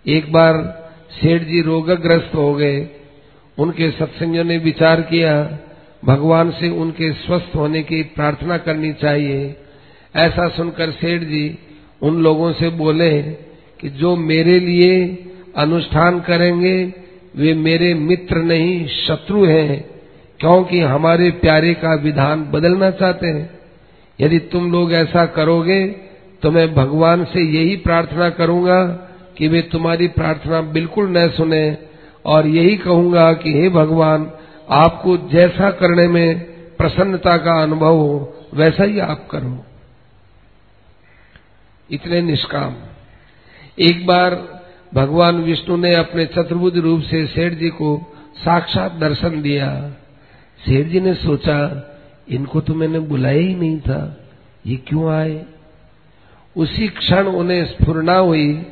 एक 0.05 0.31
बार 0.31 0.57
सेठ 1.11 1.43
जी 1.43 1.61
रोगग्रस्त 1.61 2.35
हो 2.35 2.53
गए। 2.53 2.87
उनके 3.57 3.89
सत्संगियों 3.91 4.43
ने 4.43 4.57
विचार 4.57 5.01
किया, 5.01 5.33
भगवान 6.05 6.51
से 6.51 6.69
उनके 6.69 7.11
स्वस्थ 7.13 7.55
होने 7.55 7.83
की 7.83 8.01
प्रार्थना 8.15 8.57
करनी 8.57 8.93
चाहिए। 8.93 9.55
ऐसा 10.15 10.47
सुनकर 10.49 10.91
सेठ 10.91 11.21
जी 11.21 11.47
उन 12.01 12.21
लोगों 12.23 12.51
से 12.53 12.69
बोले 12.69 13.21
कि 13.79 13.89
जो 13.89 14.15
मेरे 14.15 14.59
लिए 14.59 14.97
अनुष्ठान 15.57 16.19
करेंगे, 16.19 16.75
वे 17.35 17.53
मेरे 17.53 17.93
मित्र 17.93 18.37
नहीं, 18.37 18.87
शत्रु 18.87 19.45
हैं, 19.45 19.85
क्योंकि 20.39 20.79
हमारे 20.81 21.29
प्यारे 21.31 21.73
का 21.73 21.93
विधान 21.95 22.43
बदलना 22.51 22.89
चाहते 22.91 23.27
हैं। 23.27 23.49
यदि 24.19 24.39
तुम 24.51 24.71
लोग 24.71 24.93
ऐसा 24.93 25.25
करोगे 25.25 25.85
तो 26.43 26.51
मैं 26.51 26.73
भगवान 26.75 27.23
से 27.25 27.41
यही 27.41 27.75
प्रार्थना 27.75 28.29
करूँगा 28.29 28.83
कि 29.37 29.47
वे 29.47 29.61
तुम्हारी 29.61 30.07
प्रार्थना 30.07 30.61
बिल्कुल 30.71 31.09
न 31.17 31.27
सुने, 31.29 31.77
और 32.25 32.47
यही 32.47 32.75
कहूँगा 32.77 33.31
कि 33.33 33.53
हे 33.53 33.69
भगवान, 33.69 34.29
आपको 34.69 35.17
जैसा 35.31 35.69
करने 35.71 36.07
में 36.07 36.39
प्रसन्नता 36.77 37.35
का 37.37 37.61
अनुभव 37.63 37.95
हो, 37.95 38.35
वैसा 38.53 38.83
ही 38.83 38.99
आप 38.99 39.27
करो। 39.31 39.57
इतने 41.91 42.21
निष्काम। 42.21 42.75
एक 43.79 44.05
बार 44.05 44.59
भगवान 44.93 45.35
विष्णु 45.35 45.77
ने 45.77 45.95
अपने 45.95 46.25
चतुर्भुज 46.25 46.77
रूप 46.77 47.01
से 47.01 47.25
सेठ 47.27 47.53
जी 47.53 47.69
को 47.69 48.13
साक्षात 48.37 48.91
दर्शन 48.91 49.41
दिया। 49.41 49.89
सेठ 50.65 50.87
जी 50.87 50.99
ने 50.99 51.13
सोचा, 51.13 51.85
इनको 52.29 52.61
तो 52.61 52.75
मैंने 52.75 52.99
बुलाया 52.99 53.39
ही 53.39 53.55
नहीं 53.55 53.79
था, 53.79 54.27
ये 54.67 54.75
क्यों 54.75 55.11
आए? 55.11 55.45
उसी 56.57 56.87
क्षण 56.87 57.27
उन्हें 57.27 57.65
स्फुरना 57.65 58.17
हुई। 58.17 58.65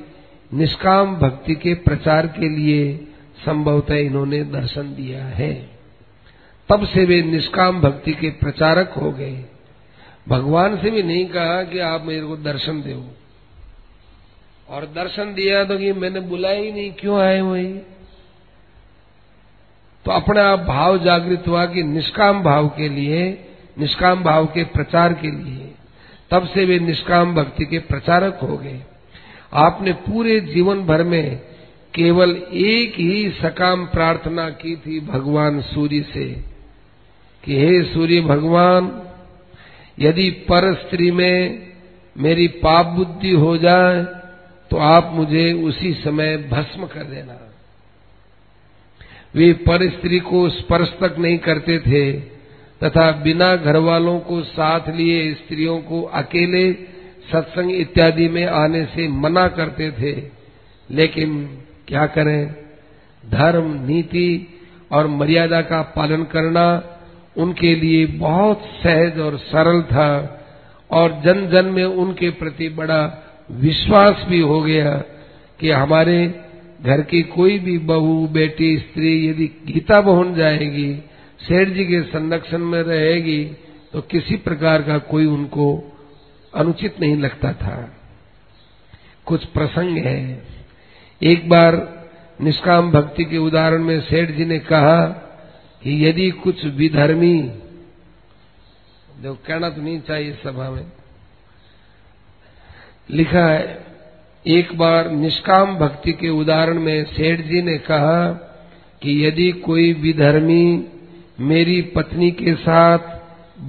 निष्काम 0.53 1.15
भक्ति 1.15 1.55
के 1.55 1.73
प्रचार 1.73 2.27
के 2.27 2.49
लिए 2.49 3.07
संभवतः 3.45 3.95
इन्होंने 3.95 4.43
दर्शन 4.43 4.81
दिया 4.81 5.25
है। 5.25 5.69
तब 6.69 6.85
से 6.85 7.05
वे 7.05 7.21
निष्काम 7.21 7.81
भक्ति 7.81 8.11
के 8.11 8.29
प्रचारक 8.29 8.89
हो 8.89 9.11
गए। 9.11 9.45
भगवान 10.27 10.77
से 10.77 10.91
भी 10.91 11.03
नहीं 11.03 11.25
कहा 11.25 11.61
कि 11.63 11.79
आप 11.79 12.05
मेरे 12.05 12.25
को 12.25 12.37
दर्शन 12.37 12.81
दो। 12.81 13.03
और 14.69 14.85
दर्शन 14.85 15.33
दिया 15.33 15.63
तो 15.63 15.77
कि 15.77 15.91
मैंने 15.93 16.19
बुलाया 16.19 16.59
ही 16.59 16.71
नहीं, 16.71 16.91
क्यों 16.91 17.19
आए 17.19 17.39
वही 17.41 17.67
तो 20.05 20.11
अपने 20.11 20.41
आप 20.41 20.59
भाव 20.59 20.97
जागृत 20.97 21.43
हुआ 21.47 21.65
कि 21.65 21.83
निष्काम 21.83 22.41
भाव 22.43 22.67
के 22.67 22.89
लिए, 22.89 23.23
निष्काम 23.79 24.23
भाव 24.23 24.45
के 24.45 24.63
प्रचार 24.65 25.13
के 25.13 25.31
लिए, 25.31 25.71
तब 26.31 26.47
से 26.47 26.65
वे 26.65 26.79
निष्काम 26.79 27.33
भक्ति 27.35 27.65
के 27.65 27.79
प्रचारक 27.79 28.39
हो 28.43 28.57
गए। 28.57 28.79
आपने 29.53 29.93
पूरे 30.03 30.39
जीवन 30.43 30.85
भर 30.85 31.03
में 31.03 31.37
केवल 31.93 32.35
एक 32.53 32.99
ही 32.99 33.29
सकाम 33.31 33.85
प्रार्थना 33.85 34.49
की 34.49 34.75
थी 34.75 34.99
भगवान 34.99 35.61
सूर्य 35.63 36.01
से, 36.13 36.25
कि 37.43 37.59
हे 37.59 37.83
सूर्य 37.83 38.21
भगवान 38.21 38.87
यदि 39.99 40.29
पर 40.29 40.73
स्त्री 40.73 41.11
में 41.11 41.67
मेरी 42.17 42.47
पाप 42.47 42.85
बुद्धि 42.85 43.31
हो 43.31 43.57
जाए 43.57 44.03
तो 44.71 44.77
आप 44.77 45.11
मुझे 45.13 45.53
उसी 45.53 45.93
समय 45.93 46.37
भस्म 46.37 46.85
कर 46.85 47.03
देना। 47.03 47.51
वे 49.35 49.53
पर 49.53 49.89
स्त्री 49.89 50.19
को 50.19 50.49
स्पर्श 50.49 50.87
तक 50.87 51.15
नहीं 51.19 51.37
करते 51.37 51.79
थे, 51.79 52.11
तथा 52.83 53.11
बिना 53.11 53.55
घर 53.55 53.77
वालों 53.77 54.19
को 54.19 54.41
साथ 54.43 54.89
लिए 54.89 55.33
स्त्रियों 55.33 55.79
को 55.81 56.01
अकेले 56.01 56.73
सत्संग 57.31 57.71
इत्यादि 57.71 58.27
में 58.27 58.45
आने 58.45 58.85
से 58.85 59.07
मना 59.07 59.47
करते 59.47 59.91
थे। 59.91 60.31
लेकिन 60.91 61.61
क्या 61.87 62.05
करें? 62.05 62.55
धर्म, 63.25 63.85
नीति 63.85 64.59
और 64.91 65.07
मर्यादा 65.07 65.61
का 65.61 65.81
पालन 65.81 66.23
करना 66.23 66.96
उनके 67.37 67.75
लिए 67.75 68.05
बहुत 68.05 68.61
सहज 68.83 69.19
और 69.19 69.37
सरल 69.37 69.81
था 69.81 70.11
और 70.91 71.21
जन 71.25 71.47
जन 71.49 71.65
में 71.65 71.83
उनके 71.83 72.29
प्रति 72.29 72.69
बड़ा 72.69 73.01
विश्वास 73.51 74.25
भी 74.29 74.39
हो 74.39 74.61
गया 74.61 74.95
कि 75.59 75.69
हमारे 75.71 76.27
घर 76.81 77.01
की 77.01 77.21
कोई 77.21 77.59
भी 77.59 77.77
बहू, 77.77 78.27
बेटी, 78.27 78.77
स्त्री 78.77 79.27
यदि 79.27 79.47
गीता 79.65 80.01
बहन 80.01 80.35
जाएगी, 80.35 80.93
सेठ 81.39 81.69
जी 81.69 81.85
के 81.85 82.01
संरक्षण 82.01 82.57
में 82.57 82.81
रहेगी 82.83 83.43
तो 83.93 84.01
किसी 84.01 84.35
प्रकार 84.35 84.81
का 84.81 84.97
कोई 84.97 85.25
उनको 85.25 85.67
अनुचित 86.55 86.99
नहीं 87.01 87.17
लगता 87.17 87.53
था। 87.53 87.75
कुछ 89.25 89.45
प्रसंग 89.45 89.97
है। 89.97 90.43
एक 91.21 91.47
बार 91.49 91.75
निष्काम 92.41 92.91
भक्ति 92.91 93.25
के 93.25 93.37
उदाहरण 93.37 93.83
में 93.83 93.99
सेठ 94.01 94.31
जी 94.31 94.45
ने 94.45 94.59
कहा 94.59 95.23
कि 95.81 96.05
यदि 96.05 96.29
कुछ 96.43 96.65
विधर्मी, 96.75 97.37
जो 99.21 99.33
कहना 99.47 99.69
तो 99.69 99.81
नहीं 99.81 99.99
चाहिए 99.99 100.33
सभा 100.43 100.69
में, 100.69 100.85
लिखा 103.09 103.45
है, 103.45 103.85
एक 104.45 104.77
बार 104.77 105.09
निष्काम 105.11 105.75
भक्ति 105.77 106.11
के 106.11 106.29
उदाहरण 106.31 106.79
में 106.79 107.03
सेठ 107.05 107.41
जी 107.41 107.61
ने 107.61 107.77
कहा 107.77 108.27
कि 109.01 109.25
यदि 109.25 109.51
कोई 109.65 109.91
विधर्मी 109.93 110.65
मेरी 111.39 111.81
पत्नी 111.95 112.29
के 112.31 112.53
साथ 112.55 112.99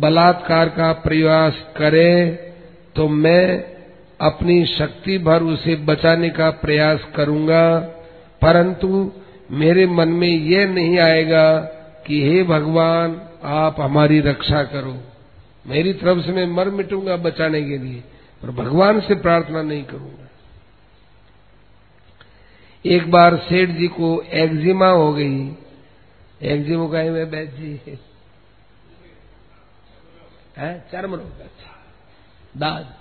बलात्कार 0.01 0.69
का 0.69 0.93
प्रयास 1.05 1.63
करे 1.77 2.27
तो 2.97 3.09
मैं 3.09 3.45
अपनी 4.21 4.65
शक्ति 4.67 5.19
भर 5.19 5.43
उसे 5.45 5.77
बचाने 5.85 6.31
का 6.31 6.51
प्रयास 6.61 7.01
करूँगा, 7.17 7.79
परंतु 8.43 9.11
मेरे 9.51 9.87
मन 9.87 10.09
में 10.09 10.29
यह 10.29 10.69
नहीं 10.69 10.99
आएगा 10.99 11.47
कि 12.09 12.31
हे 12.31 12.43
भगवान, 12.43 13.29
आप 13.45 13.81
हमारी 13.81 14.21
रक्षा 14.21 14.63
करो। 14.63 15.03
मेरी 15.67 15.93
तरफ़ 15.93 16.27
से 16.27 16.33
मैं 16.33 16.47
मर 16.47 16.71
मिटूँगा 16.71 17.17
बचाने 17.17 17.63
के 17.63 17.79
लिए, 17.79 18.05
पर 18.43 18.51
भगवान 18.51 19.01
से 19.01 19.15
प्रार्थना 19.15 19.63
नहीं 19.63 19.85
करूँगा। 19.85 20.29
एक 22.87 23.11
बार 23.11 23.37
सेठ 23.37 23.69
जी 23.69 23.89
को 23.89 24.23
एक्जिमा 24.23 24.89
हो 24.89 25.13
गई। 25.13 25.53
एक्जिमा 26.43 26.87
का 26.87 27.13
मैं 27.13 27.31
बैठ 27.31 27.51
जी। 27.51 27.81
है? 30.57 30.81
चर्म 30.93 31.15
रोग 31.15 31.41
अच्छा। 31.41 31.85
दाद। 32.57 32.95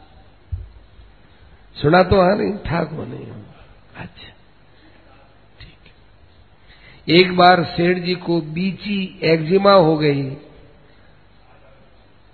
सुना 1.81 2.03
तो 2.03 2.21
है 2.21 2.37
नहीं 2.37 2.57
ठाक 2.57 2.89
हो 2.89 3.05
नहीं। 3.05 3.25
अच्छा। 3.95 4.36
एक 7.09 7.35
बार 7.35 7.63
सेठ 7.63 7.97
जी 7.97 8.15
को 8.15 8.41
बीची 8.41 9.19
एक्जिमा 9.23 9.71
हो 9.71 9.97
गई। 9.97 10.37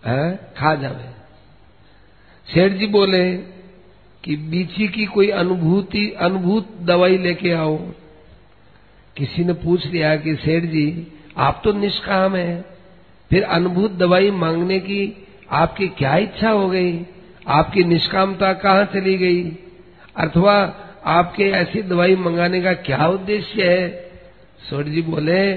है? 0.06 0.54
खा 0.58 0.76
जावे। 0.76 1.06
सेठ 2.54 2.72
जी 2.72 2.88
बोले 2.88 3.38
कि 4.24 4.36
बीची 4.36 4.88
की 4.88 5.06
कोई 5.06 5.30
अनुभूति, 5.30 6.12
अनुभूत 6.12 6.78
दवाई 6.82 7.18
लेके 7.18 7.52
आओ। 7.52 7.78
किसी 9.18 9.44
ने 9.44 9.54
पूछ 9.54 9.86
लिया 9.86 10.16
कि 10.16 10.36
सेठ 10.36 10.64
जी, 10.64 11.08
आप 11.38 11.62
तो 11.64 11.74
निष्काम 11.74 12.36
है। 12.36 12.66
फिर 13.30 13.44
अनुभूत 13.44 13.92
दवाई 13.92 14.32
मांगने 14.32 14.80
की 14.80 15.28
आपकी 15.52 15.88
क्या 15.88 16.18
इच्छा 16.18 16.50
हो 16.50 16.70
गई? 16.70 17.06
आपकी 17.48 17.84
निष्कामता 17.84 18.54
कहाँ 18.54 18.86
चली 18.86 19.18
गई? 19.18 19.52
अथवा 20.18 20.76
आपके 21.06 21.44
ऐसी 21.44 21.82
दवाई 21.82 22.16
मंगाने 22.16 22.62
का 22.62 22.74
क्या 22.74 23.08
उद्देश्य 23.08 23.80
है? 23.80 24.13
सेठ 24.70 24.86
जी 24.86 25.02
बोले, 25.02 25.54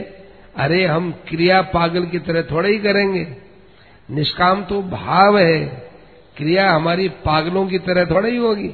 अरे, 0.56 0.86
हम 0.86 1.12
क्रिया 1.28 1.62
पागल 1.62 2.06
की 2.06 2.18
तरह 2.18 2.42
थोड़ा 2.42 2.68
ही 2.68 2.78
करेंगे। 2.78 3.36
निष्काम 4.10 4.64
तो 4.64 4.82
भाव 4.82 5.38
है। 5.38 5.90
क्रिया 6.36 6.70
हमारी 6.70 7.08
पागलों 7.08 7.66
की 7.66 7.78
तरह 7.78 8.04
थोड़ा 8.04 8.28
ही 8.28 8.36
होगी। 8.36 8.68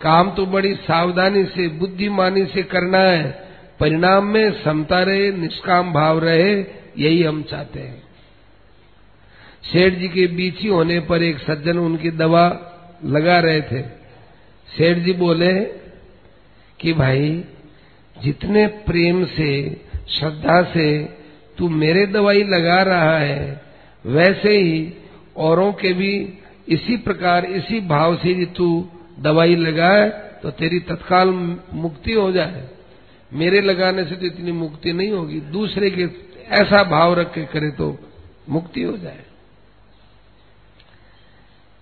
काम 0.00 0.30
तो 0.30 0.46
बड़ी 0.46 0.74
सावधानी 0.74 1.44
से, 1.44 1.68
बुद्धिमानी 1.68 2.46
से 2.46 2.62
करना 2.62 2.98
है। 2.98 3.48
परिणाम 3.80 4.24
में 4.24 4.62
समता 4.62 5.02
रहे, 5.02 5.32
निष्काम 5.32 5.92
भाव 5.92 6.18
रहे, 6.18 6.60
यही 6.98 7.22
हम 7.22 7.42
चाहते 7.42 7.80
हैं। 7.80 8.02
सेठ 9.72 9.94
जी 9.94 10.08
के 10.08 10.26
बीच 10.26 10.60
ही 10.60 10.68
होने 10.68 11.00
पर 11.00 11.22
एक 11.22 11.38
सज्जन 11.38 11.78
उनकी 11.78 12.10
दवा 12.10 12.70
लगा 13.04 13.40
रहे 13.40 13.60
थे। 13.60 13.82
सेठ 14.76 14.98
जी 14.98 15.12
बोले 15.12 15.60
कि, 16.80 16.92
भाई 16.92 17.44
जितने 18.16 18.66
प्रेम 18.86 19.24
से, 19.26 19.50
श्रद्धा 20.08 20.62
से 20.62 20.88
तू 21.58 21.68
मेरे 21.68 22.06
दवाई 22.06 22.42
लगा 22.44 22.82
रहा 22.82 23.18
है, 23.18 23.62
वैसे 24.04 24.56
ही 24.58 24.92
औरों 25.36 25.72
के 25.72 25.92
भी 25.92 26.12
इसी 26.68 26.96
प्रकार, 26.96 27.44
इसी 27.44 27.80
भाव 27.80 28.16
से 28.16 28.30
यदि 28.30 28.46
तू 28.46 28.88
दवाई 29.18 29.56
लगाए 29.56 30.08
तो 30.42 30.50
तेरी 30.50 30.78
तत्काल 30.80 31.28
मुक्ति 31.72 32.12
हो 32.12 32.30
जाए। 32.32 32.68
मेरे 33.32 33.60
लगाने 33.60 34.04
से 34.04 34.16
तो 34.16 34.26
इतनी 34.26 34.52
मुक्ति 34.52 34.92
नहीं 34.92 35.10
होगी। 35.10 35.40
दूसरे 35.40 35.90
के 35.90 36.08
ऐसा 36.52 36.82
भाव 36.84 37.14
रख 37.14 37.32
के 37.34 37.44
करे 37.44 37.70
तो 37.70 37.86
मुक्ति 38.48 38.82
हो 38.82 38.96
जाए। 38.96 39.22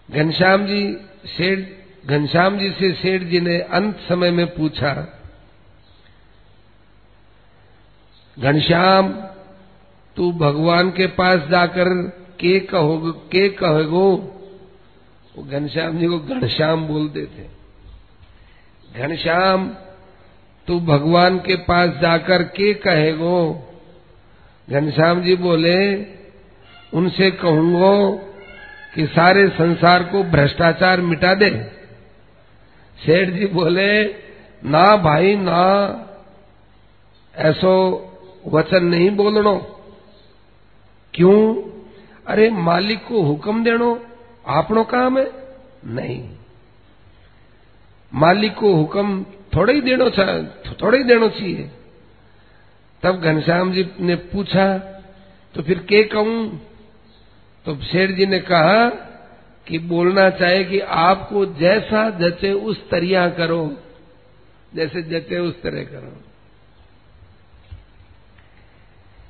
घनश्याम 0.09 0.67
जी, 0.67 0.97
सेठ, 1.27 1.67
घनश्याम 2.07 2.59
जी 2.59 2.71
से 2.71 2.93
सेठ 2.93 3.23
जी 3.23 3.41
ने 3.41 3.59
अंत 3.59 3.99
समय 4.09 4.31
में 4.31 4.47
पूछा 4.47 4.93
घनश्याम, 8.39 9.09
तू 10.17 10.33
भगवान 10.33 10.91
के 10.91 11.07
पास 11.07 11.41
जाकर 11.51 11.89
के 12.41 12.61
कहो 12.61 13.13
के 13.33 13.49
कहोगो? 13.49 14.17
वो 15.37 15.43
घनश्याम 15.43 15.99
जी 15.99 16.07
को 16.07 16.19
घनश्याम 16.19 16.87
बोलते 16.87 17.27
थे। 17.27 17.45
घनश्याम, 18.99 19.69
तू 20.67 20.81
भगवान 20.81 21.39
के 21.39 21.57
पास 21.57 21.91
जाकर 22.03 22.43
के 22.43 22.75
कहेगो? 22.75 23.69
घनश्याम 24.71 25.23
जी 25.23 25.37
बोले, 25.37 26.03
उनसे 26.95 27.31
कहूंगो 27.31 28.17
कि 28.95 29.07
सारे 29.07 29.49
संसार 29.49 30.05
को 30.05 30.23
भ्रष्टाचार 30.23 31.01
मिटा 31.01 31.35
दे। 31.35 31.51
सेठ 33.07 33.31
जी 33.31 33.47
बोले, 33.47 34.05
ना 34.65 34.97
भाई, 34.97 35.37
ना। 35.37 35.99
ऐसो 37.37 38.09
वचन 38.47 38.85
नहीं 38.85 39.11
बोलनो 39.11 39.59
क्यों? 41.15 41.55
अरे, 42.27 42.51
मालिक 42.51 43.07
को 43.07 43.23
हुक्म 43.23 43.65
देनो 43.65 44.07
आपनो 44.47 44.85
काम 44.85 45.19
है? 45.19 45.33
नहीं। 45.85 46.31
मालिक 48.15 48.55
को 48.55 48.75
हुक्म 48.75 49.25
थोड़ा 49.57 49.73
ही 49.73 49.81
देनो 49.81 50.11
थोड़ा 50.73 50.99
ही 50.99 51.05
देनो 51.05 51.29
चाहिए। 51.29 51.71
तब 53.03 53.21
घनश्याम 53.21 53.73
जी 53.73 53.91
ने 54.01 54.17
पूछा 54.17 54.79
तो 55.55 55.63
फिर 55.63 55.79
के 55.79 56.05
कहूँ? 56.05 56.61
तो 57.67 57.77
शेर 57.77 58.13
जी 58.13 58.27
ने 58.27 58.41
कहा 58.41 58.89
कि 59.67 59.79
बोलना 59.79 60.31
चाहे 60.31 60.65
कि 60.65 60.81
आपको 60.81 61.47
जैसा 61.47 62.11
जचे 62.11 62.53
उस 62.53 62.91
तरिया 62.91 63.29
करो, 63.31 63.77
जैसे 64.75 65.03
जचे 65.03 65.39
उस 65.39 65.63
तरह 65.63 65.85
करो। 65.85 66.32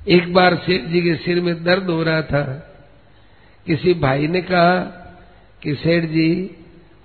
एक 0.07 0.33
बार 0.33 0.55
शेर 0.57 0.85
जी 0.85 1.01
के 1.01 1.15
सिर 1.15 1.41
में 1.41 1.63
दर्द 1.63 1.89
हो 1.89 2.03
रहा 2.03 2.21
था। 2.21 2.43
किसी 3.65 3.93
भाई 3.93 4.27
ने 4.27 4.41
कहा 4.41 4.79
कि 5.63 5.75
सेठ 5.75 6.03
जी, 6.03 6.55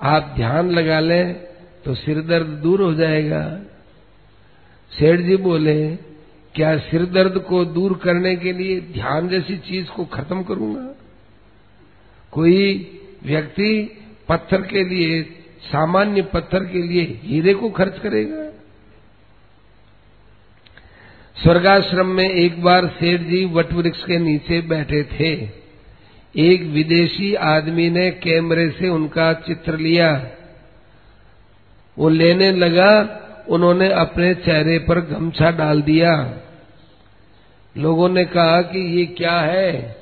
आप 0.02 0.32
ध्यान 0.36 0.70
लगा 0.70 1.00
लें 1.00 1.34
तो 1.84 1.94
सिर 1.94 2.20
दर्द 2.20 2.46
दूर 2.46 2.82
हो 2.82 2.94
जाएगा। 2.94 3.60
सेठ 4.92 5.20
जी 5.20 5.36
बोले, 5.36 5.96
क्या 6.54 6.76
सिर 6.78 7.04
दर्द 7.06 7.38
को 7.38 7.64
दूर 7.64 7.96
करने 7.96 8.36
के 8.36 8.52
लिए 8.52 8.80
ध्यान 8.80 9.28
जैसी 9.28 9.56
चीज़ 9.58 9.88
को 9.88 10.04
खत्म 10.04 10.42
करूँगा? 10.42 10.94
कोई 12.32 12.90
व्यक्ति 13.24 14.00
पत्थर 14.28 14.62
के 14.62 14.84
लिए, 14.84 15.22
सामान्य 15.62 16.22
पत्थर 16.22 16.64
के 16.64 16.82
लिए 16.82 17.20
हीरे 17.22 17.54
को 17.54 17.70
खर्च 17.70 17.98
करेगा? 17.98 18.47
स्वर्गाश्रम 21.42 22.06
में 22.06 22.30
एक 22.30 22.62
बार 22.62 22.86
सेठ 22.86 23.20
जी 23.20 23.44
वट 23.44 23.72
वृक्ष 23.72 24.04
के 24.04 24.18
नीचे 24.18 24.60
बैठे 24.60 25.02
थे। 25.02 25.48
एक 26.34 26.62
विदेशी 26.62 27.34
आदमी 27.34 27.90
ने 27.90 28.10
कैमरे 28.10 28.70
से 28.70 28.88
उनका 28.88 29.32
चित्र 29.32 29.76
लिया। 29.76 30.30
वो 31.98 32.08
लेने 32.08 32.52
लगा, 32.52 33.20
उन्होंने 33.48 33.92
अपने 33.92 34.34
चेहरे 34.34 34.78
पर 34.78 35.00
गमछा 35.00 35.50
डाल 35.50 35.82
दिया। 35.82 36.40
लोगों 37.76 38.08
ने 38.08 38.24
कहा 38.24 38.62
कि 38.62 38.98
ये 38.98 39.06
क्या 39.06 39.40
है? 39.40 39.96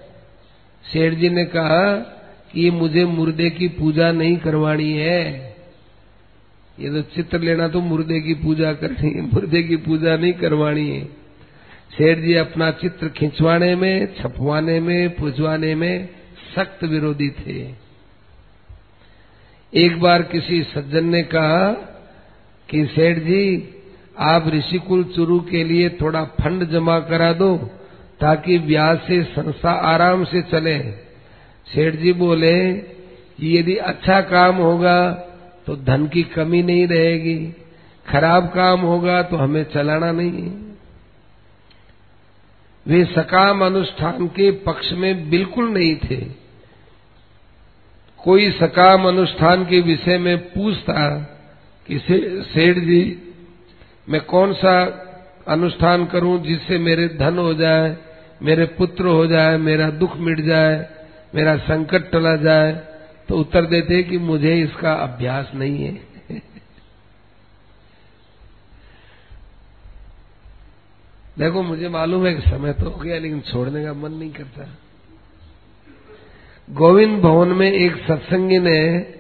सेठ 0.85 1.14
जी 1.14 1.29
ने 1.29 1.44
कहा 1.44 1.94
कि 2.53 2.61
ये 2.61 2.70
मुझे 2.70 3.05
मुर्दे 3.05 3.51
की 3.51 3.68
पूजा 3.68 4.12
नहीं 4.12 4.37
करवानी 4.37 4.92
है। 4.92 5.57
ये 6.79 6.90
तो 6.90 7.03
चित्र 7.03 7.40
लेना 7.40 7.68
तो 7.68 7.81
मुर्दे 7.81 8.20
की 8.20 8.35
पूजा 8.35 8.72
करनी 8.72 9.11
है, 9.11 9.20
मुर्दे 9.20 9.62
की 9.62 9.77
पूजा 9.77 10.16
नहीं 10.16 10.33
करवानी 10.33 10.90
है। 10.90 11.26
सेठ 11.90 12.18
जी 12.18 12.35
अपना 12.35 12.70
चित्र 12.70 13.09
खिंचवाने 13.09 13.77
में, 13.77 14.14
छपवाने 14.14 14.81
में, 14.81 15.16
पुजवाने 15.16 15.75
में, 15.75 16.09
सख्त 16.57 16.85
विरोधी 16.85 17.31
थे। 17.31 17.75
एक 19.75 20.01
बार 20.01 20.22
किसी 20.22 20.62
सज्जन 20.62 21.05
ने 21.05 21.22
कहा 21.22 21.72
कि, 22.70 22.87
सेठ 22.87 23.18
जी, 23.18 23.75
आप 24.18 24.49
ऋषिकुल 24.49 25.05
चुरू 25.05 25.40
के 25.40 25.64
लिए 25.64 25.88
थोड़ा 25.90 26.25
फंड 26.25 26.64
जमा 26.64 27.01
करा 27.01 27.33
दो, 27.33 27.57
ताकि 28.20 28.59
ब्याज 28.59 28.99
से 28.99 29.22
संस्था 29.22 29.70
आराम 29.70 30.25
से 30.25 30.42
चले। 30.42 30.79
सेठ 31.75 31.94
जी 31.94 32.12
बोले, 32.12 32.72
कि 32.72 33.59
यदि 33.59 33.77
अच्छा 33.77 34.20
काम 34.20 34.57
होगा 34.57 35.11
तो 35.66 35.77
धन 35.77 36.07
की 36.07 36.22
कमी 36.22 36.62
नहीं 36.62 36.87
रहेगी, 36.87 37.55
खराब 38.09 38.46
काम 38.46 38.81
होगा 38.81 39.22
तो 39.22 39.37
हमें 39.37 39.64
चलाना 39.64 40.12
नहीं 40.12 40.66
वे 42.87 43.05
सकाम 43.05 43.64
अनुष्ठान 43.66 44.27
के 44.29 44.51
पक्ष 44.62 44.92
में 44.92 45.29
बिल्कुल 45.31 45.68
नहीं 45.68 45.94
थे। 46.01 46.16
कोई 48.18 48.51
सकाम 48.51 49.07
अनुष्ठान 49.09 49.64
के 49.64 49.81
विषय 49.81 50.18
में 50.18 50.37
पूछता 50.49 51.09
कि 51.88 51.99
सेठ 51.99 52.79
जी, 52.79 53.03
मैं 54.09 54.20
कौन 54.25 54.53
सा 54.55 54.79
अनुष्ठान 55.49 56.07
करूँ 56.07 56.38
जिससे 56.42 56.79
मेरे 56.79 57.09
धन 57.09 57.38
हो 57.38 57.55
जाए, 57.55 57.96
मेरे 58.42 58.64
पुत्र 58.79 59.07
हो 59.07 59.27
जाए, 59.27 59.57
मेरा 59.59 59.90
दुख 59.92 60.16
मिट 60.18 60.40
जाए, 60.40 60.87
मेरा 61.35 61.57
संकट 61.57 62.11
टला 62.12 62.37
जाए 62.38 62.72
तो 63.29 63.38
उत्तर 63.38 63.66
देते 63.66 64.03
कि 64.03 64.18
मुझे 64.18 64.55
इसका 64.57 64.92
अभ्यास 64.92 65.51
नहीं 65.55 65.85
है। 65.85 66.16
देखो, 71.38 71.62
मुझे 71.62 71.88
मालूम 71.88 72.27
है 72.27 72.35
कि 72.35 72.51
समय 72.51 72.72
तो 72.72 72.90
हो 72.90 72.96
गया, 72.96 73.18
लेकिन 73.18 73.40
छोड़ने 73.40 73.85
का 73.85 73.92
मन 73.92 74.12
नहीं 74.12 74.33
करता। 74.33 74.68
गोविंद 76.70 77.22
भवन 77.22 77.49
में 77.49 77.72
एक 77.72 77.96
सत्संगी 77.96 78.59
ने, 78.59 79.12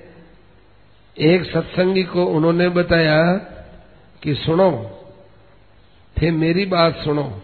एक 1.18 1.44
सत्संगी 1.44 2.02
को 2.02 2.24
उन्होंने 2.24 2.68
बताया 2.68 3.32
कि 4.22 4.34
सुनो 4.34 4.92
थे 6.22 6.30
मेरी 6.30 6.66
बात 6.66 6.96
सुनो। 6.96 7.42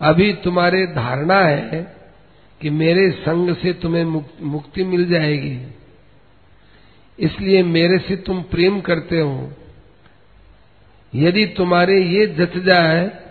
अभी 0.00 0.32
तुम्हारे 0.32 0.86
धारणा 0.86 1.40
है 1.40 1.96
कि 2.60 2.70
मेरे 2.70 3.10
संग 3.10 3.56
से 3.56 3.72
तुम्हें 3.72 4.04
मुक्ति 4.40 4.84
मिल 4.84 5.08
जाएगी। 5.08 5.66
इसलिए 7.18 7.62
मेरे 7.62 7.98
से 7.98 8.16
तुम 8.16 8.42
प्रेम 8.42 8.80
करते 8.80 9.20
हो। 9.20 9.52
यदि 11.14 11.46
तुम्हारे 11.46 12.02
ये 12.02 12.26
जच 12.26 12.58
जाए 12.58 13.21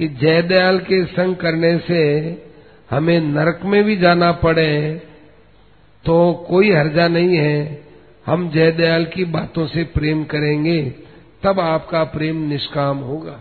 कि 0.00 0.08
जयदयाल 0.08 0.78
के 0.78 1.04
संग 1.04 1.34
करने 1.36 1.76
से 1.78 2.02
हमें 2.90 3.20
नरक 3.20 3.60
में 3.64 3.82
भी 3.84 3.96
जाना 3.96 4.30
पड़े 4.32 4.94
तो 6.04 6.32
कोई 6.48 6.70
हर्जा 6.72 7.08
नहीं 7.08 7.36
है। 7.36 7.80
हम 8.26 8.48
जयदयाल 8.50 9.04
की 9.04 9.24
बातों 9.24 9.66
से 9.66 9.84
प्रेम 9.84 10.24
करेंगे, 10.24 10.80
तब 11.42 11.60
आपका 11.60 12.04
प्रेम 12.04 12.36
निष्काम 12.48 12.98
होगा। 12.98 13.38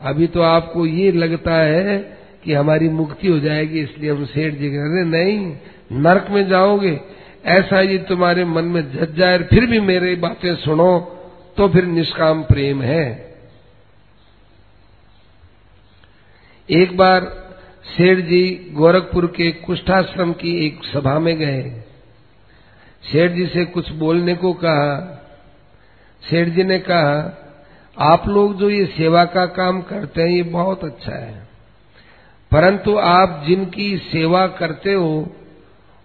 अभी 0.00 0.26
तो 0.26 0.42
आपको 0.42 0.86
ये 0.86 1.10
लगता 1.12 1.54
है 1.54 1.98
कि 2.44 2.52
हमारी 2.52 2.88
मुक्ति 2.88 3.28
हो 3.28 3.38
जाएगी, 3.40 3.80
इसलिए 3.80 4.10
हम 4.10 4.24
सेठ 4.26 4.54
जी 4.54 4.70
कह 4.70 5.04
नहीं, 5.06 5.54
नरक 5.92 6.26
में 6.30 6.48
जाओगे। 6.48 6.98
ऐसा 7.44 7.80
ये 7.80 7.98
तुम्हारे 7.98 8.44
मन 8.44 8.64
में 8.64 8.82
जज 8.92 9.16
जाए 9.16 9.38
फिर 9.44 9.66
भी 9.66 9.80
मेरी 9.80 10.14
बातें 10.16 10.54
सुनो 10.56 10.98
तो 11.56 11.68
फिर 11.68 11.84
निष्काम 11.86 12.42
प्रेम 12.42 12.82
है। 12.82 13.33
एक 16.70 16.96
बार 16.96 17.20
सेठ 17.96 18.18
जी 18.18 18.70
गोरखपुर 18.72 19.26
के 19.26 19.50
कुष्ठाश्रम 19.50 20.32
की 20.32 20.66
एक 20.66 20.80
सभा 20.84 21.18
में 21.18 21.38
गए। 21.38 21.62
सेठ 23.12 23.32
जी 23.32 23.46
से 23.46 23.64
कुछ 23.64 23.92
बोलने 23.92 24.34
को 24.34 24.52
कहा। 24.52 25.10
सेठ 26.30 26.48
जी 26.48 26.62
ने 26.64 26.78
कहा, 26.78 27.38
आप 27.98 28.28
लोग 28.28 28.58
जो 28.58 28.70
ये 28.70 28.86
सेवा 28.86 29.24
का 29.24 29.46
काम 29.46 29.82
करते 29.82 30.22
हैं, 30.22 30.28
ये 30.28 30.42
बहुत 30.42 30.84
अच्छा 30.84 31.12
है। 31.12 31.48
परंतु 32.52 32.96
आप 32.96 33.44
जिनकी 33.46 33.98
सेवा 33.98 34.46
करते 34.46 34.92
हो, 34.92 35.36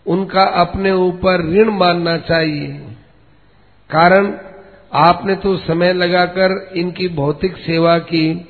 उनका 0.07 0.43
अपने 0.43 0.91
ऊपर 0.91 1.45
ऋण 1.45 1.69
मानना 1.69 2.17
चाहिए। 2.17 2.67
कारण, 3.89 4.37
आपने 4.93 5.35
तो 5.35 5.57
समय 5.57 5.93
लगाकर 5.93 6.71
इनकी 6.75 7.07
भौतिक 7.07 7.57
सेवा 7.57 7.99
की 7.99 8.45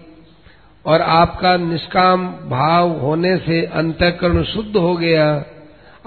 और 0.89 1.02
आपका 1.02 1.58
निष्काम 1.58 2.28
भाव 2.28 2.89
होने 2.89 3.38
से 3.38 3.65
अंतकरण 3.65 4.43
शुद्ध 4.43 4.78
हो 4.78 4.95
गया। 4.95 5.45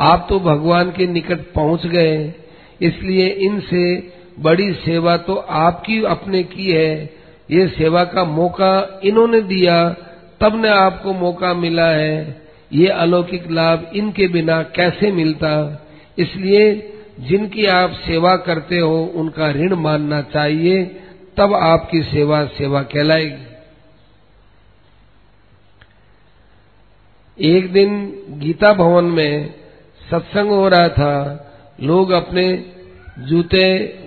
आप 0.00 0.26
तो 0.28 0.40
भगवान 0.40 0.90
के 0.90 1.06
निकट 1.06 1.38
पहुँच 1.54 1.86
गए। 1.86 2.34
इसलिए 2.80 3.26
इनसे 3.26 4.12
बड़ी 4.40 4.72
सेवा 4.72 5.16
तो 5.16 5.34
आपकी 5.34 6.02
अपने 6.04 6.42
की 6.42 6.72
है। 6.72 7.10
ये 7.50 7.68
सेवा 7.68 8.04
का 8.04 8.24
मौका 8.24 9.00
इन्होंने 9.04 9.40
दिया, 9.40 9.90
तब 10.40 10.62
ने 10.62 10.68
आपको 10.68 11.12
मौका 11.12 11.54
मिला 11.54 11.88
है। 11.88 12.42
ये 12.72 12.86
अलौकिक 12.86 13.50
लाभ 13.50 13.90
इनके 13.94 14.28
बिना 14.28 14.62
कैसे 14.62 15.12
मिलता? 15.12 15.52
इसलिए 16.18 16.92
जिनकी 17.20 17.66
आप 17.66 17.90
सेवा 17.90 18.36
करते 18.36 18.78
हो, 18.78 19.12
उनका 19.14 19.50
ऋण 19.50 19.74
मानना 19.74 20.20
चाहिए, 20.22 20.84
तब 21.36 21.54
आपकी 21.54 22.02
सेवा 22.02 22.44
सेवा 22.44 22.82
कहलाएगी। 22.82 23.51
एक 27.40 27.72
दिन 27.72 28.12
गीता 28.30 28.72
भवन 28.72 29.04
में 29.04 29.54
सत्संग 30.10 30.48
हो 30.48 30.68
रहा 30.68 30.88
था। 30.88 31.48
लोग 31.80 32.10
अपने 32.10 32.64
जूते 33.18 33.64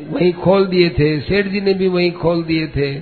वहीं 0.09 0.33
खोल 0.33 0.65
दिए 0.65 0.89
थे, 0.89 1.19
सेठ 1.19 1.45
जी 1.45 1.61
ने 1.61 1.73
भी 1.73 1.87
वहीं 1.87 2.11
खोल 2.11 2.43
दिए 2.43 2.67
थे। 2.67 2.99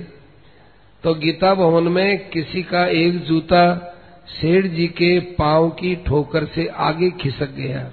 तो 1.02 1.14
गीता 1.14 1.54
भवन 1.54 1.82
में 1.82 2.28
किसी 2.28 2.62
का 2.62 2.86
एक 2.86 3.18
जूता 3.18 3.90
सेठ 4.28 4.66
जी 4.66 4.86
के 4.86 5.20
पाँव 5.20 5.70
की 5.70 5.96
ठोकर 5.96 6.44
से 6.44 6.66
आगे 6.66 7.10
खिसक 7.10 7.50
गया। 7.50 7.92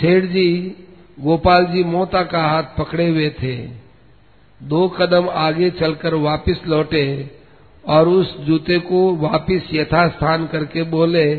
सेठ 0.00 0.24
जी 0.24 0.76
गोपाल 1.20 1.64
जी 1.64 1.84
मोता 1.84 2.22
का 2.22 2.42
हाथ 2.42 2.62
पकड़े 2.78 3.08
हुए 3.08 3.30
थे। 3.30 3.56
दो 4.62 4.88
कदम 4.88 5.28
आगे 5.28 5.70
चलकर 5.70 6.14
वापस 6.14 6.60
लौटे। 6.66 7.30
और 7.86 8.08
उस 8.08 8.40
जूते 8.40 8.78
को 8.78 9.16
वापिस 9.16 9.62
यथास्थान 9.72 10.46
करके 10.46 10.82
बोले, 10.82 11.36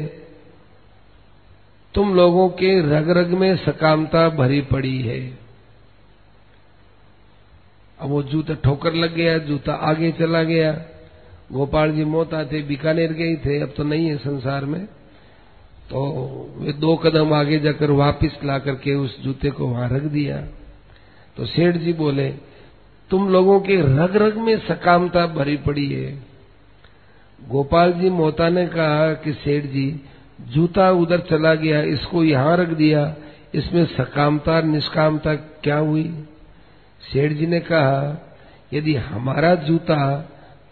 तुम 1.93 2.15
लोगों 2.15 2.49
के 2.49 2.81
रग 2.81 3.09
रग 3.09 3.27
में 3.27 3.55
सकामता 3.55 4.29
भरी 4.29 4.61
पड़ी 4.61 5.01
है। 5.01 5.39
अब 7.99 8.09
वो 8.09 8.23
जूता 8.23 8.53
ठोकर 8.53 8.93
लग 8.93 9.15
गया, 9.15 9.37
जूता 9.37 9.73
आगे 9.73 10.11
चला 10.11 10.43
गया। 10.43 10.71
गोपाल 11.51 11.91
जी 11.91 12.03
मोता 12.03 12.43
थे 12.45 12.61
बीकानेर 12.61 13.13
गए 13.13 13.35
थे, 13.35 13.61
अब 13.61 13.73
तो 13.77 13.83
नहीं 13.83 14.07
है 14.07 14.17
संसार 14.17 14.65
में। 14.65 14.85
तो 15.89 16.53
वे 16.57 16.73
दो 16.73 16.95
कदम 16.95 17.33
आगे 17.33 17.59
जाकर 17.59 17.91
वापिस 17.91 18.43
ला 18.43 18.59
करके 18.59 18.95
उस 18.95 19.23
जूते 19.23 19.49
को 19.49 19.67
वहाँ 19.67 19.89
रख 19.89 20.01
दिया। 20.01 20.37
तो 21.37 21.45
सेठ 21.45 21.75
जी 21.75 21.93
बोले, 21.93 22.29
तुम 23.09 23.29
लोगों 23.29 23.59
के 23.59 23.75
रग 23.75 24.15
रग 24.15 24.37
में 24.37 24.57
सकामता 24.57 25.27
भरी 25.27 25.57
पड़ी 25.57 25.93
है। 25.93 26.26
गोपाल 27.47 27.93
जी 27.93 28.09
मोहता 28.09 28.49
ने 28.49 28.65
कहा 28.67 29.13
कि 29.13 29.33
सेठ 29.33 29.65
जी, 29.65 30.01
जूता 30.47 30.89
उधर 30.91 31.19
चला 31.19 31.53
गया, 31.55 31.81
इसको 31.83 32.23
यहाँ 32.23 32.55
रख 32.57 32.69
दिया, 32.69 33.13
इसमें 33.55 33.85
सकामता, 33.87 34.59
निष्कामता 34.61 35.33
क्या 35.63 35.77
हुई? 35.77 36.03
सेठ 37.03 37.31
जी 37.31 37.47
ने 37.47 37.59
कहा, 37.59 38.23
यदि 38.73 38.95
हमारा 38.95 39.53
जूता 39.57 39.97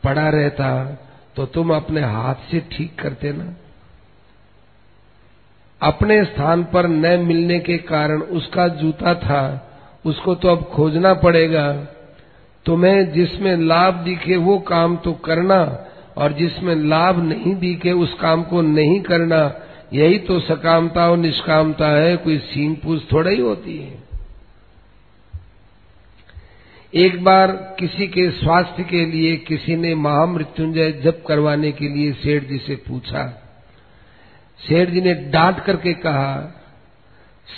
पड़ा 0.03 0.27
रहता 0.29 0.71
तो 1.35 1.45
तुम 1.45 1.73
अपने 1.75 2.01
हाथ 2.01 2.49
से 2.51 2.59
ठीक 2.71 2.99
करते 3.01 3.31
ना। 3.33 3.45
अपने 5.81 6.23
स्थान 6.25 6.63
पर 6.63 6.87
न 6.87 7.19
मिलने 7.19 7.59
के 7.59 7.77
कारण 7.77 8.21
उसका 8.33 8.67
जूता 8.67 9.13
था, 9.15 9.71
उसको 10.05 10.35
तो 10.35 10.47
अब 10.47 10.63
खोजना 10.65 11.13
पड़ेगा। 11.13 11.71
तुम्हें 12.65 13.11
जिसमें 13.13 13.55
लाभ 13.57 13.93
दिखे 13.95 14.37
वो 14.37 14.57
काम 14.67 14.95
तो 14.97 15.13
करना 15.25 15.61
और 16.17 16.33
जिसमें 16.33 16.75
लाभ 16.75 17.23
नहीं 17.23 17.55
दिखे, 17.55 17.91
उस 17.91 18.13
काम 18.13 18.43
को 18.43 18.61
नहीं 18.61 19.01
करना, 19.01 19.61
यही 19.93 20.17
तो 20.19 20.39
सकामता 20.39 21.09
और 21.09 21.17
निष्कामता 21.17 21.87
है। 21.87 22.17
कोई 22.17 22.37
सीन 22.37 22.75
पूछ 22.75 23.11
थोड़ा 23.11 23.31
ही 23.31 23.41
होती 23.41 23.77
है। 23.77 24.05
एक 26.93 27.23
बार 27.23 27.75
किसी 27.79 28.07
के 28.07 28.31
स्वास्थ्य 28.31 28.83
के 28.83 29.05
लिए 29.05 29.35
किसी 29.35 29.75
ने 29.75 29.95
महामृत्युंजय 29.95 30.91
जप 30.91 31.23
करवाने 31.27 31.71
के 31.71 31.87
लिए 31.87 32.13
सेठ 32.13 32.43
जी 32.43 32.57
से 32.57 32.75
पूछा। 32.75 33.41
सेठ 34.67 34.89
जी 34.89 35.01
ने 35.01 35.13
डांट 35.13 35.59
करके 35.59 35.93
कहा, 35.93 36.61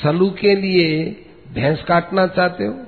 सलू 0.03 0.29
के 0.29 0.55
लिए 0.55 1.15
भैंस 1.53 1.83
काटना 1.83 2.27
चाहते 2.27 2.63
हो? 2.63 2.83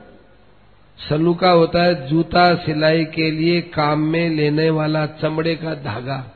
सलू 1.07 1.33
का 1.33 1.51
होता 1.51 1.83
है 1.83 2.07
जूता 2.07 2.55
सिलाई 2.55 3.05
के 3.05 3.31
लिए 3.31 3.61
काम 3.61 3.99
में 3.99 4.29
लेने 4.29 4.69
वाला 4.69 5.05
चमड़े 5.05 5.55
का 5.55 5.73
धागा। 5.73 6.31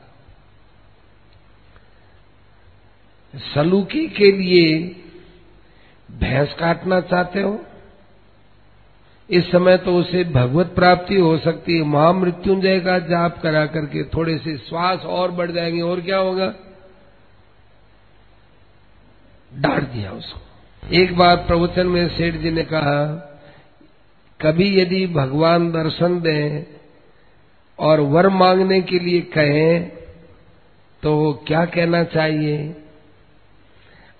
सलूकी 3.54 4.08
के 4.08 4.32
लिए 4.32 4.96
भैंस 6.10 6.54
काटना 6.54 7.00
चाहते 7.00 7.40
हो? 7.40 7.64
इस 9.30 9.50
समय 9.50 9.76
तो 9.76 9.96
उसे 9.96 10.24
भगवत 10.24 10.66
प्राप्ति 10.66 11.16
हो 11.16 11.38
सकती 11.38 11.76
है। 11.76 11.82
महामृत्युंजय 11.82 12.80
का 12.80 12.98
जाप 12.98 13.42
करा 13.42 13.66
करके 13.66 14.04
थोड़े 14.04 14.38
से 14.38 14.56
श्वास 14.56 15.00
और 15.00 15.30
बढ़ 15.30 15.50
जाएँगे, 15.50 15.80
और 15.80 16.00
क्या 16.00 16.18
होगा? 16.18 16.54
डांट 19.54 19.82
दिया 19.82 20.10
उसको। 20.10 20.40
एक 20.92 21.16
बार 21.16 21.36
प्रवचन 21.36 21.86
में 21.86 22.08
सेठ 22.08 22.34
जी 22.34 22.50
ने 22.50 22.62
कहा 22.62 23.30
कभी 24.40 24.80
यदि 24.80 25.06
भगवान 25.06 25.72
दर्शन 25.72 26.20
दें 26.20 26.62
और 27.78 28.00
वर 28.00 28.28
मांगने 28.28 28.80
के 28.80 28.98
लिए 28.98 29.20
कहें 29.20 29.92
तो 31.02 31.44
क्या 31.46 31.64
कहना 31.64 32.04
चाहिए? 32.04 32.76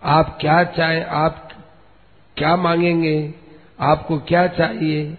आप 0.02 0.38
क्या 0.40 0.64
चाहे, 0.64 1.02
आप 1.02 1.48
क्या 2.36 2.56
मांगेंगे? 2.56 3.34
आपको 3.80 4.18
क्या 4.18 4.46
चाहिए? 4.46 5.14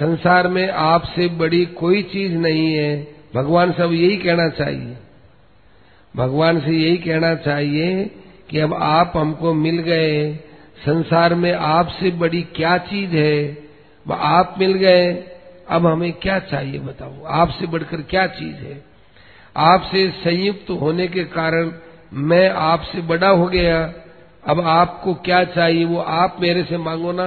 संसार 0.00 0.48
में 0.48 0.70
आपसे 0.70 1.28
बड़ी 1.28 1.66
कोई 1.66 2.02
चीज़ 2.02 2.32
नहीं 2.32 2.74
है। 2.74 3.14
भगवान 3.34 3.72
सब 3.72 3.92
यही 3.92 4.16
कहना 4.16 4.48
चाहिए। 4.48 4.96
भगवान 6.16 6.60
से 6.60 6.70
यही 6.70 6.96
कहना 6.96 7.34
चाहिए 7.34 8.10
कि 8.50 8.58
अब 8.58 8.74
आप 8.74 9.12
हमको 9.16 9.54
मिल 9.54 9.78
गए 9.78 10.32
संसार 10.86 11.34
में 11.34 11.52
आपसे 11.52 12.10
बड़ी 12.10 12.42
क्या 12.42 12.78
चीज़ 12.78 13.10
है? 13.10 13.58
आप 14.12 14.54
मिल 14.58 14.72
गए। 14.72 15.24
अब 15.68 15.86
हमें 15.86 16.12
क्या 16.12 16.38
चाहिए 16.38 16.78
बताओ? 16.78 17.24
आपसे 17.24 17.66
बढ़कर 17.66 17.96
क्या 17.96 18.26
चीज़ 18.26 18.56
है? 18.56 18.84
आपसे 19.56 20.10
संयुक्त 20.10 20.70
होने 20.70 21.08
के 21.08 21.24
कारण 21.24 21.72
मैं 22.12 22.50
आपसे 22.50 23.00
बड़ा 23.00 23.28
हो 23.28 23.46
गया। 23.46 23.92
अब 24.46 24.60
आपको 24.60 25.14
क्या 25.14 25.44
चाहिए? 25.44 25.84
वो 25.84 25.98
आप 25.98 26.36
मेरे 26.40 26.64
से 26.64 26.78
मांगो 26.78 27.12
ना 27.12 27.26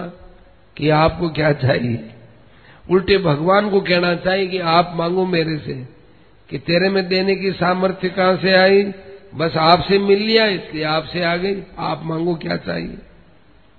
कि 0.77 0.89
आपको 0.89 1.29
क्या 1.29 1.53
चाहिए। 1.53 2.09
उल्टे 2.91 3.17
भगवान 3.17 3.69
को 3.69 3.81
कहना 3.81 4.15
चाहिए 4.15 4.47
कि 4.47 4.59
आप 4.59 4.93
मांगो 4.95 5.25
मेरे 5.25 5.57
से 5.57 5.87
कि 6.49 6.57
तेरे 6.57 6.89
में 6.89 7.07
देने 7.07 7.35
की 7.35 7.51
सामर्थ्य 7.51 8.09
कहाँ 8.09 8.37
से 8.37 8.53
आई? 8.53 8.93
बस 9.35 9.55
आपसे 9.57 9.99
मिल 9.99 10.19
लिया, 10.19 10.45
इसलिए 10.45 10.83
आपसे 10.83 11.23
आ 11.23 11.35
गई। 11.35 11.63
आप 11.79 12.01
मांगो 12.03 12.35
क्या 12.35 12.57
चाहिए? 12.57 12.97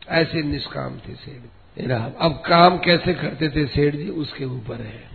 ऐसे 0.09 0.43
निष्काम 0.43 0.99
थे 0.99 1.15
सेठ 1.15 1.43
जी। 1.43 2.15
अब 2.21 2.43
काम 2.47 2.79
कैसे 2.79 3.15
करते 3.15 3.49
थे 3.49 3.67
सेठ 3.67 3.97
जी? 3.97 4.09
उसके 4.09 4.45
ऊपर 4.45 4.81
है। 4.81 5.14